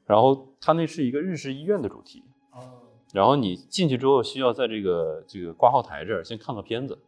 [0.05, 2.22] 然后他那是一个日式医院的主题，
[2.53, 2.82] 哦，
[3.12, 6.99] 然后你进去之后需要在这个这个挂号台这儿先看个片子，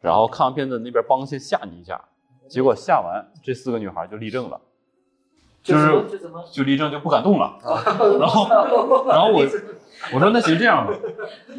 [0.00, 2.08] 然后看完片子那边帮先吓你一下，
[2.48, 4.60] 结果吓完这四个女孩就立正了，
[5.68, 6.18] 就是？
[6.50, 7.58] 就立正就不敢动了，
[8.18, 8.48] 然后
[9.08, 9.44] 然后我
[10.14, 10.92] 我说那行这样吧，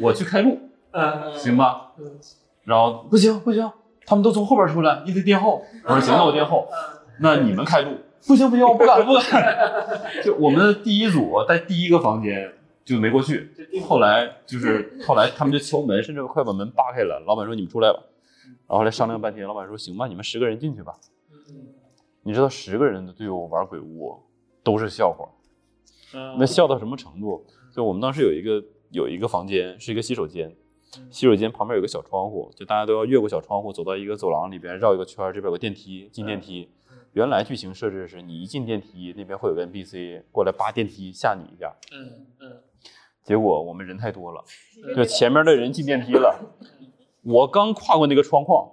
[0.00, 0.58] 我去开路
[0.90, 2.04] 嗯，行吧，嗯
[2.64, 3.70] 然后不行不行，
[4.04, 6.66] 他们都从后边出来，你得垫后，我说行那我垫后，
[7.20, 7.90] 那你们开路，
[8.26, 9.56] 不行不行我不敢不敢，
[10.24, 12.52] 就我们的第一组在第一个房间
[12.84, 13.48] 就没过去，
[13.86, 17.22] 后来就是后来他们就敲门，甚至快把门扒开了。
[17.26, 18.00] 老板说你们出来吧，
[18.66, 20.94] 然后后来商量半天，老板说行吧，你们十个人进去吧。
[22.30, 24.16] 你知道十个人的队伍玩鬼屋
[24.62, 25.28] 都是笑话，
[26.14, 26.36] 嗯。
[26.38, 27.44] 那笑到什么程度？
[27.74, 30.56] 就我们当时有一个有一个房间是一个洗手间，
[31.10, 36.68] 洗手间旁边有个小窗户，就大家都要越过小窗户走到一个走廊里边绕一个圈，这边有个电梯，进电梯。
[37.14, 42.62] 原来剧情设置是你一进电梯，那边会有个 NPC 过来扒电梯吓你一下，嗯嗯，
[43.24, 44.44] 结果我们人太多了，
[44.94, 46.38] 就前面的人进电梯了，
[47.24, 48.70] 我刚跨过那个窗框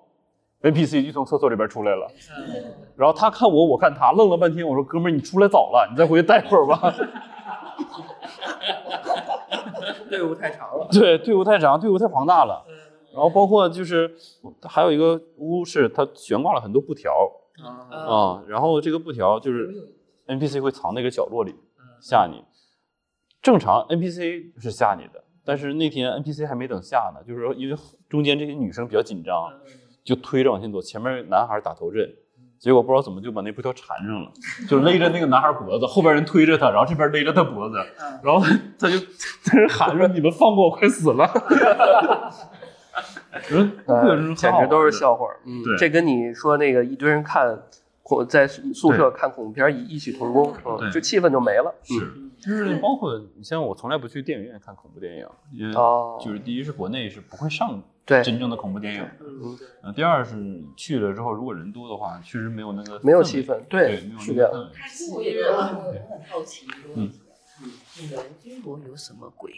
[0.62, 2.08] ，NPC 就从厕所里边出来了，
[2.96, 6.94] 然后他看我，我看他，愣了半天，我说哥们儿你出来早了，你再回去待会儿吧。
[10.10, 10.88] 队伍太长了。
[10.92, 12.66] 对，队伍太长，队伍太庞大了。
[13.14, 14.16] 然后包括就是
[14.64, 17.12] 还有一个屋是它悬挂了很多布条
[17.64, 19.74] 啊，啊、然后这个布条就是
[20.28, 21.56] NPC 会藏那个角落里
[22.00, 22.44] 吓你。
[23.42, 27.76] 正常 NPC 是吓你的，但是那天 NPC 还没等吓呢，就是说因为
[28.08, 29.52] 中间这些女生比较紧张，
[30.08, 32.10] 就推着往前走，前面男孩打头阵。
[32.58, 34.32] 结果不知道怎么就把那布条缠上了，
[34.68, 37.76] 就勒着那个男孩脖子，后边人推着他，然后这边勒着他脖子，
[38.24, 38.42] 然后
[38.80, 38.98] 他就
[39.44, 41.28] 在那喊着：“你们放过我，快死了！
[43.52, 45.28] ”嗯，呃，简直都是笑话。
[45.46, 47.60] 嗯对，这跟你说那个一堆人看
[48.02, 51.72] 恐在宿舍看恐怖片异异曲同工，嗯，对就气氛就没了。
[51.92, 60.34] 嗯是，就是包括你像我从来不去电影院看恐怖电影，因为哦就是第一是国内是不会上对真正的恐怖电影，嗯，呃，第二是
[60.78, 64.50] 去了之后如果人多的话，确实没有那个没有气氛，对，没有是这样。
[64.54, 64.80] 那个氛围。
[64.80, 65.18] 可是我
[66.10, 69.52] 很好奇一个问题啊，嗯中国有什么鬼？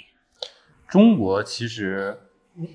[0.87, 2.17] 中国其实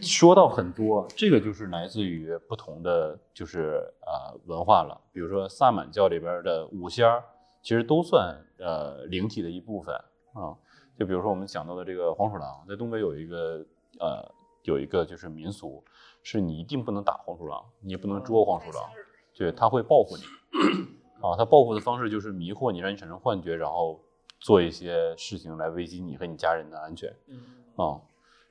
[0.01, 7.25] 说到很多，这个就是来自于不同的就是呃文化了，比如说萨满教里边的五仙儿，
[7.63, 9.93] 其实都算呃灵体的一部分
[10.35, 10.55] 啊。
[10.97, 13.67] 就比如说我们讲到的这个黄鼠狼，在东北有一个
[13.99, 14.33] 呃
[14.65, 15.83] 有一个就是民俗，
[16.23, 18.91] 是你一定不能打黄鼠狼，你也不能捉黄鼠狼，
[19.35, 20.23] 对，它会报复你
[21.23, 21.37] 啊。
[21.37, 24.01] 它报复的方式就是迷惑你，让你产生幻觉，然后
[24.41, 27.11] 做一些事情来危及你和你家人的安全。
[27.77, 28.01] 啊、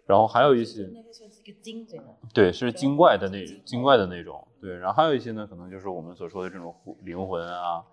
[0.05, 1.88] 然后还有一些那个算是一个精？
[2.34, 7.84] 对是精怪的那精怪的那种，对，然后还有一些呢，可能就是我们所说的这种灵魂啊，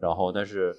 [0.00, 0.76] 然后但是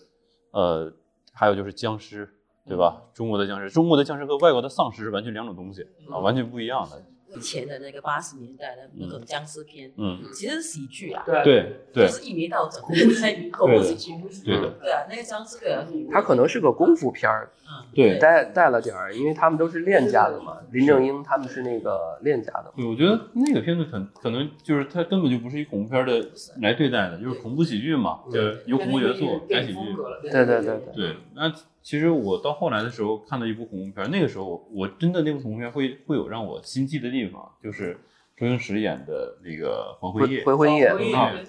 [0.51, 0.91] 呃，
[1.31, 2.29] 还有就是僵尸，
[2.67, 3.01] 对吧？
[3.13, 7.01] 中国的僵尸，中国的僵尸和外国的丧尸是完全两种东西啊，完全不一样的。
[7.33, 12.83] 以前的那个八十年代的那种僵尸片，嗯，其实是喜剧啊，对对对就是一眉道长
[13.21, 14.11] 在恐怖喜剧，
[14.43, 17.49] 对的，对啊，那个僵尸的，他可能是个功夫片儿，
[17.95, 20.57] 对带带了点儿，因为他们都是练家的嘛。
[20.73, 26.29] 林正英他们是那个练家的，对，我觉得那个片子可可能就是它根本就不是以恐怖片的
[26.61, 29.79] 来对待的，就是恐怖喜剧嘛，对，有恐怖元素，改喜剧。
[30.23, 31.49] 对对对对，对，那
[31.81, 37.97] 其实我到后来的时候看到一部恐怖片，那个时候我真的那部恐怖片会会有让我心悸的地方，就是
[38.37, 40.89] 周星驰演的那个《黄昏夜回》回魂夜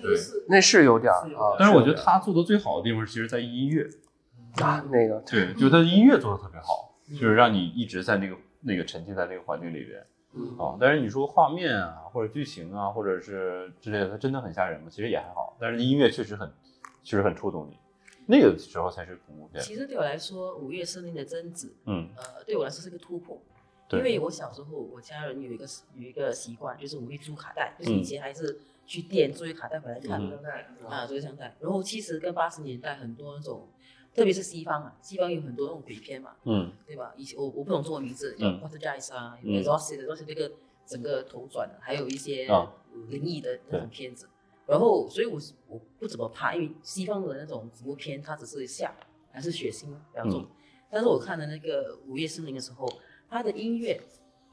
[0.00, 0.16] 对
[0.48, 1.56] 那是有点儿啊。
[1.58, 3.86] 但是我觉得他做的最好的地方，其实在音乐，
[4.62, 10.04] 啊，那个对，就是他的音乐做的特别好，就是让你一直在那个那个沉浸在那个环境里边。
[10.34, 14.86] 嗯啊，但是你说画面啊，或者剧情啊，或者是之类的，它真的很吓人吗？
[14.88, 16.50] 其实也还好，但是音乐确实很，
[17.04, 17.76] 确实很触动你，
[18.26, 19.62] 那个时候才是恐怖片。
[19.62, 23.40] 其实对我来说，《午夜森林的贞子》嗯，呃，对我来说是个突破。
[23.88, 25.66] 对因为我小时候，我家人有一个
[25.96, 31.54] 有一个习惯，就是我会租卡带，就是嗯以前还是去店租一卡带回来看嗯啊，租一张带。
[31.60, 33.68] 然后七十跟八十年代很多那种，
[34.14, 37.12] 特别是西方啊，西方有很多那种鬼片嘛，嗯对吧？
[37.18, 40.50] 以前我我不懂中文名字，叫嗯 Water j a z 啊嗯，Exorcist，都是这个
[40.86, 42.72] 整个头转的，还有一些啊
[43.08, 44.26] 灵异的那种片子。
[44.66, 48.94] 然后，所以我是我不怎么怕，因为西方的那种恐怖片，它只是吓
[49.30, 50.42] 还是血腥比较重。
[50.42, 50.48] 嗯
[50.94, 52.86] 但是我看的那个《午夜森林》的时候，
[53.26, 53.98] 它的音乐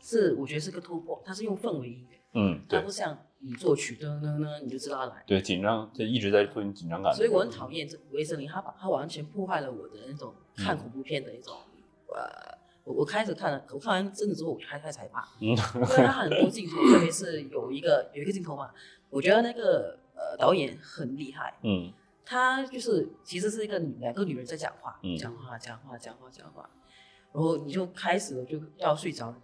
[0.01, 5.23] 是我觉得是个突破，它是用氛围音乐，嗯，对它不，像你作曲噔噔噔，你就知道他来。
[5.27, 7.13] 对，紧张，就一直在做你紧张感。
[7.13, 11.53] 所以我很讨厌这《午夜森林》，它把它完全破坏了我的那种看恐怖片的一种，
[12.15, 12.57] 呃，
[12.89, 15.49] 我我开始看了，我看完真的之后，我开开始害怕，嗯。
[15.49, 18.71] 因为它很多镜头，特别是有一个有一个镜头嘛，
[19.11, 21.93] 我觉得那个呃导演很厉害，嗯。
[22.25, 25.15] 他就是其实是一个女两个女人在讲话，嗯。
[25.15, 26.67] 讲话讲话讲话讲话，
[27.31, 29.37] 然后你就开始了就要睡着了，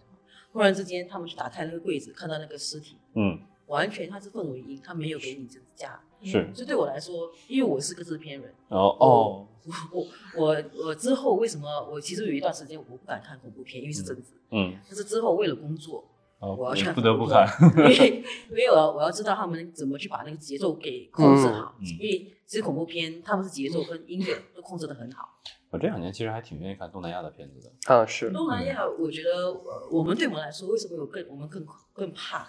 [0.52, 8.52] 忽然之间他们去打开那个柜子，看到那个尸体，嗯，完全它是氛围音，它没有给你这加，是，所以对我来说，因为我是个制片人。
[8.68, 9.48] 哦哦，
[9.92, 10.06] 我
[10.36, 14.34] 我我之后为什么我其实有一段时间我不敢看恐怖片，因为是贞子。
[14.50, 16.04] 嗯，但是之后为了工作，
[16.40, 17.46] 哦我要去看不得不看，
[17.76, 21.74] 因为因为我要我要知道他们怎么去把那个节奏给控制好。
[21.80, 25.28] 因为其实恐怖片他们是节奏跟音乐都控制的很好。
[25.70, 27.92] 我这两年其实还挺愿意看东南亚的片子的。
[27.92, 32.46] 啊是，东南亚我觉得呃我们对我们来说为什么有更我们更更怕？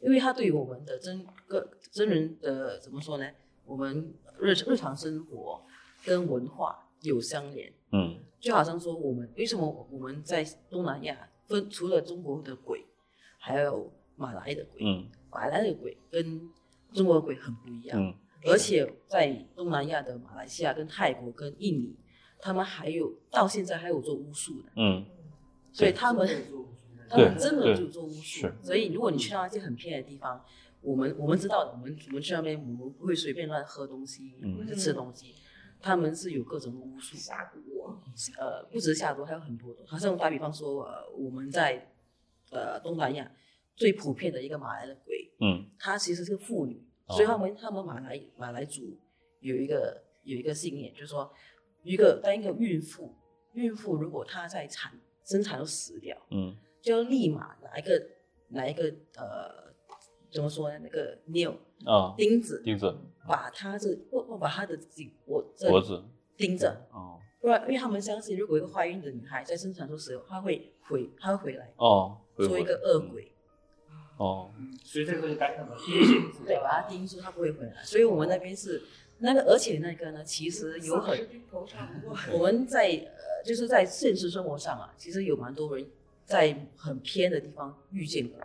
[0.00, 3.28] 因为它对于我们的真个真人的怎么说呢？
[3.64, 5.62] 我们日日常生活
[6.04, 7.72] 跟文化有相连。
[7.92, 8.18] 嗯。
[8.40, 12.84] 就好像说我们为什么我们在东南亚分除了中国的鬼，
[13.38, 15.08] 还有马来的鬼，嗯。
[15.30, 16.48] 马来的鬼跟
[16.92, 18.14] 中国的鬼很不一样，嗯。
[18.46, 21.96] 而且在东南亚的马来西亚、跟泰国、跟印尼，
[22.38, 25.04] 他们还有到现在还有做巫术的，嗯，
[25.72, 26.24] 所以他们
[27.08, 28.48] 他们真的对就做巫术。
[28.62, 30.44] 所以如果你去到一些很偏的地方，
[30.80, 35.34] 我们我们知道，我们我们去那边我们不会随便乱喝东西嗯或者吃东西，
[35.80, 37.16] 他们是有各种巫术。
[37.16, 37.60] 下毒，
[38.38, 39.80] 呃，不止下毒，还有很多的。
[39.86, 41.90] 好像打比方说，呃，我们在
[42.50, 43.30] 呃东南亚
[43.74, 48.82] 最普遍的一个马来的鬼，嗯他其实是妇女，哦所以他们他们马来马来族
[49.40, 51.32] 有一个有一个信念，就是说，
[51.82, 53.14] 一个当一个孕妇，
[53.54, 54.92] 孕妇如果她在产
[55.24, 58.06] 生产都死掉，嗯就要立马拿一个
[58.48, 58.84] 拿一个
[59.16, 59.72] 呃
[60.30, 61.54] 怎么说呢，那个 nail
[61.84, 62.94] 啊，钉子，钉子
[63.26, 66.02] 把他这或或把他的颈脖这脖子
[66.36, 66.86] 钉着。
[66.92, 73.32] 哦不然，因为他们相信，如果一个怀孕的女孩在生产的时候，她会回，她会回来哦，做一个恶鬼，
[74.16, 74.50] 哦
[74.82, 76.44] 所以这个东西该怎么定性？
[76.44, 77.80] 对，把它钉住，她不会回来。
[77.84, 78.82] 所以我们那边是
[79.18, 81.16] 那个，而且那个呢，其实有很。
[82.32, 85.88] 我们在呃，就是在现实生活上啊，其实有蛮多人
[86.28, 88.38] 在很偏的地方遇见过。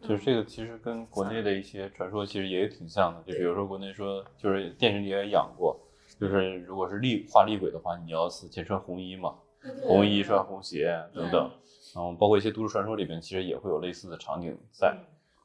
[0.00, 3.22] 就是这个，其实跟国内的一些传说其实也挺像的。
[3.22, 5.80] 就比如说国内说，就是电视里也演过，
[6.20, 9.34] 就是如果是厉画厉鬼的话，你要死先穿红衣嘛，
[9.82, 11.50] 红衣穿红鞋等等。
[11.94, 14.96] 然后包括一些都市传说里面，其实也会有类似的场景在。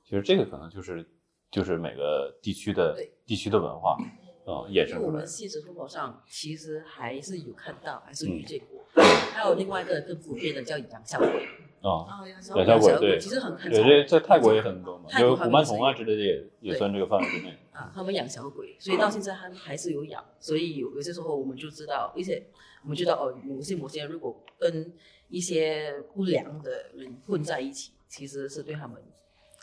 [0.03, 1.07] 其实这个可能就是
[1.49, 2.95] 就是每个地区的
[3.26, 3.97] 地区的文化
[4.45, 5.26] 嗯、衍生出来的。
[5.26, 8.78] 现实生活上其实还是有看到，还是嗯遇见过。
[8.95, 11.47] 还有另外一个更普遍的叫养小鬼，
[11.81, 17.57] 啊，啊，杨小养小养小鬼对其实很很对，常这在泰国也很多嘛，泰国古曼童啊之类的也也算这个范围之内。
[17.71, 22.43] 啊，他们养小鬼，所以到现在他们还是有养，所以有有些时候我们就知道，而且
[22.83, 24.93] 我们知道哦，某些某些人如果跟
[25.29, 29.01] 一些不良的人混在一起，其实是对他们，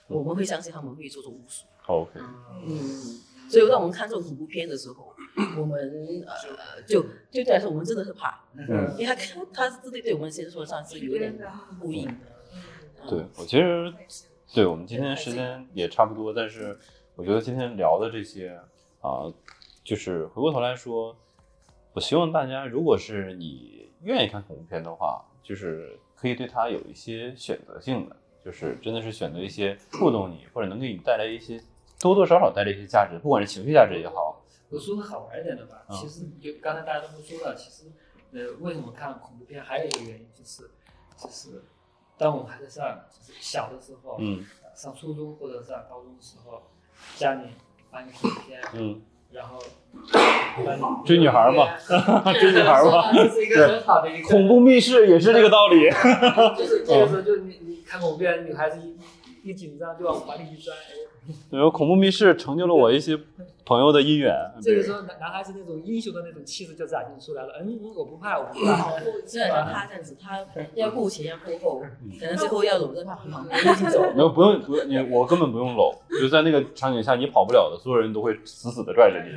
[0.09, 1.67] 我们会相信他们会做做巫术。
[1.87, 2.13] OK，
[2.67, 2.79] 嗯，
[3.51, 5.13] 所以当我们看这种恐怖片的时候，
[5.59, 9.15] 我们呃就就对来说，我们真的是怕，嗯，因为他
[9.53, 11.37] 他是对对我们现实生活上是有点
[11.81, 13.09] 呼应的。
[13.09, 13.93] 对我其实，
[14.55, 16.77] 对我们今天时间也差不多，但是
[17.15, 18.59] 我觉得今天聊的这些
[19.01, 19.31] 啊、
[19.85, 21.15] 就是回过头来说，
[21.93, 31.63] 我希望大家，如果是你愿意看恐怖片的话，就是可以对它有一些选择性的，就是真的是选择一些触动你或者能给你带来一些
[32.01, 34.26] 多多少少带来一些价值，不管是情绪价值也好，
[34.71, 37.91] 我说个好玩一点的吧，嗯其实就刚才大家都说了，其实
[38.33, 40.71] 呃为什么看恐怖片还有一个原因就是，
[41.17, 41.63] 就是
[42.19, 46.63] 当我们还在上就是小的时候，嗯呃上初中或者上高中的时候，
[47.17, 47.49] 家里
[47.91, 49.01] 放一个恐怖片，嗯，
[49.31, 49.59] 然后
[51.05, 51.79] 追女孩嘛，
[52.35, 55.89] 追女孩嘛，这是一个很好的一个恐怖密室也是这个道理，
[56.59, 58.97] 就是这个时候就你你看恐怖片，女孩子一
[59.47, 63.19] 一一紧张就往怀里一钻，哎对，恐怖密室成就了我一些
[63.65, 64.33] 朋友的姻缘，
[64.63, 67.55] 这个时候男男孩子那种英雄的那种气质就展现出来了。
[67.61, 68.91] 嗯，嗯我不怕，我不怕。
[69.27, 70.45] 虽然像他这样子，他
[70.75, 71.81] 要顾前要顾后，
[72.21, 74.03] 可能最后要搂着他旁边一起走。
[74.15, 79.31] 没有不用不用你我根本不用搂，就在那个场景下你跑不了的，所有人都会死死的拽着你。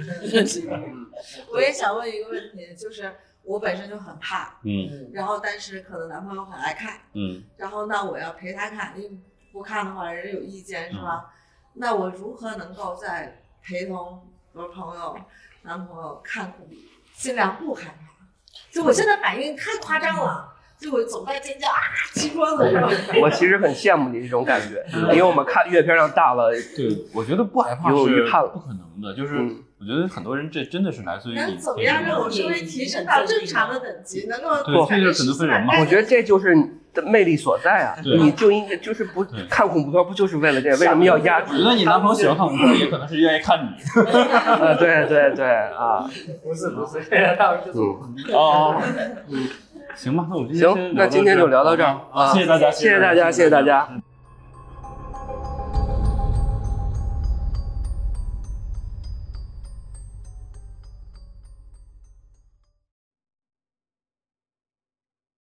[1.51, 3.11] 我也想问一个问题，就是
[3.43, 9.09] 我本身就很怕，嗯然后但是可能男朋友很爱看，嗯然后那我要陪他看，因为
[9.51, 11.25] 不看的话人家有意见是吧？
[11.73, 15.15] 那我如何能够在陪同我的朋友、
[15.63, 16.73] 男朋友看恐怖，
[17.15, 18.25] 尽量不害怕？
[18.71, 21.79] 就我现在反应太夸张了，就我总在尖叫啊，
[22.13, 22.89] 气疯了是吧？
[23.21, 37.95] 我其实很羡慕你这种感觉，因为我们看阅片量大了，对，我觉得不害怕有是预判了不可能的，就是嗯我觉得很多人这真的是来自于你能怎么样让我稍微提升到正常的等级，能够对这就是可能分人嘛我觉得这就是你的魅力所在啊！
[38.03, 40.77] 你就应该就是不看恐怖片，不就是为了这个？
[40.77, 41.63] 为什么要压制我觉？
[41.69, 44.01] 得你男朋友喜欢看恐怖片，也可能是愿意看你。
[44.11, 46.09] 啊，对对对啊，
[46.43, 46.99] 不是不是，
[47.37, 48.81] 他们就是嗯，哦，
[49.95, 53.89] 行吧，那我们今天行，那今天就聊到这儿啊，谢谢大家，谢谢大家，谢谢大家。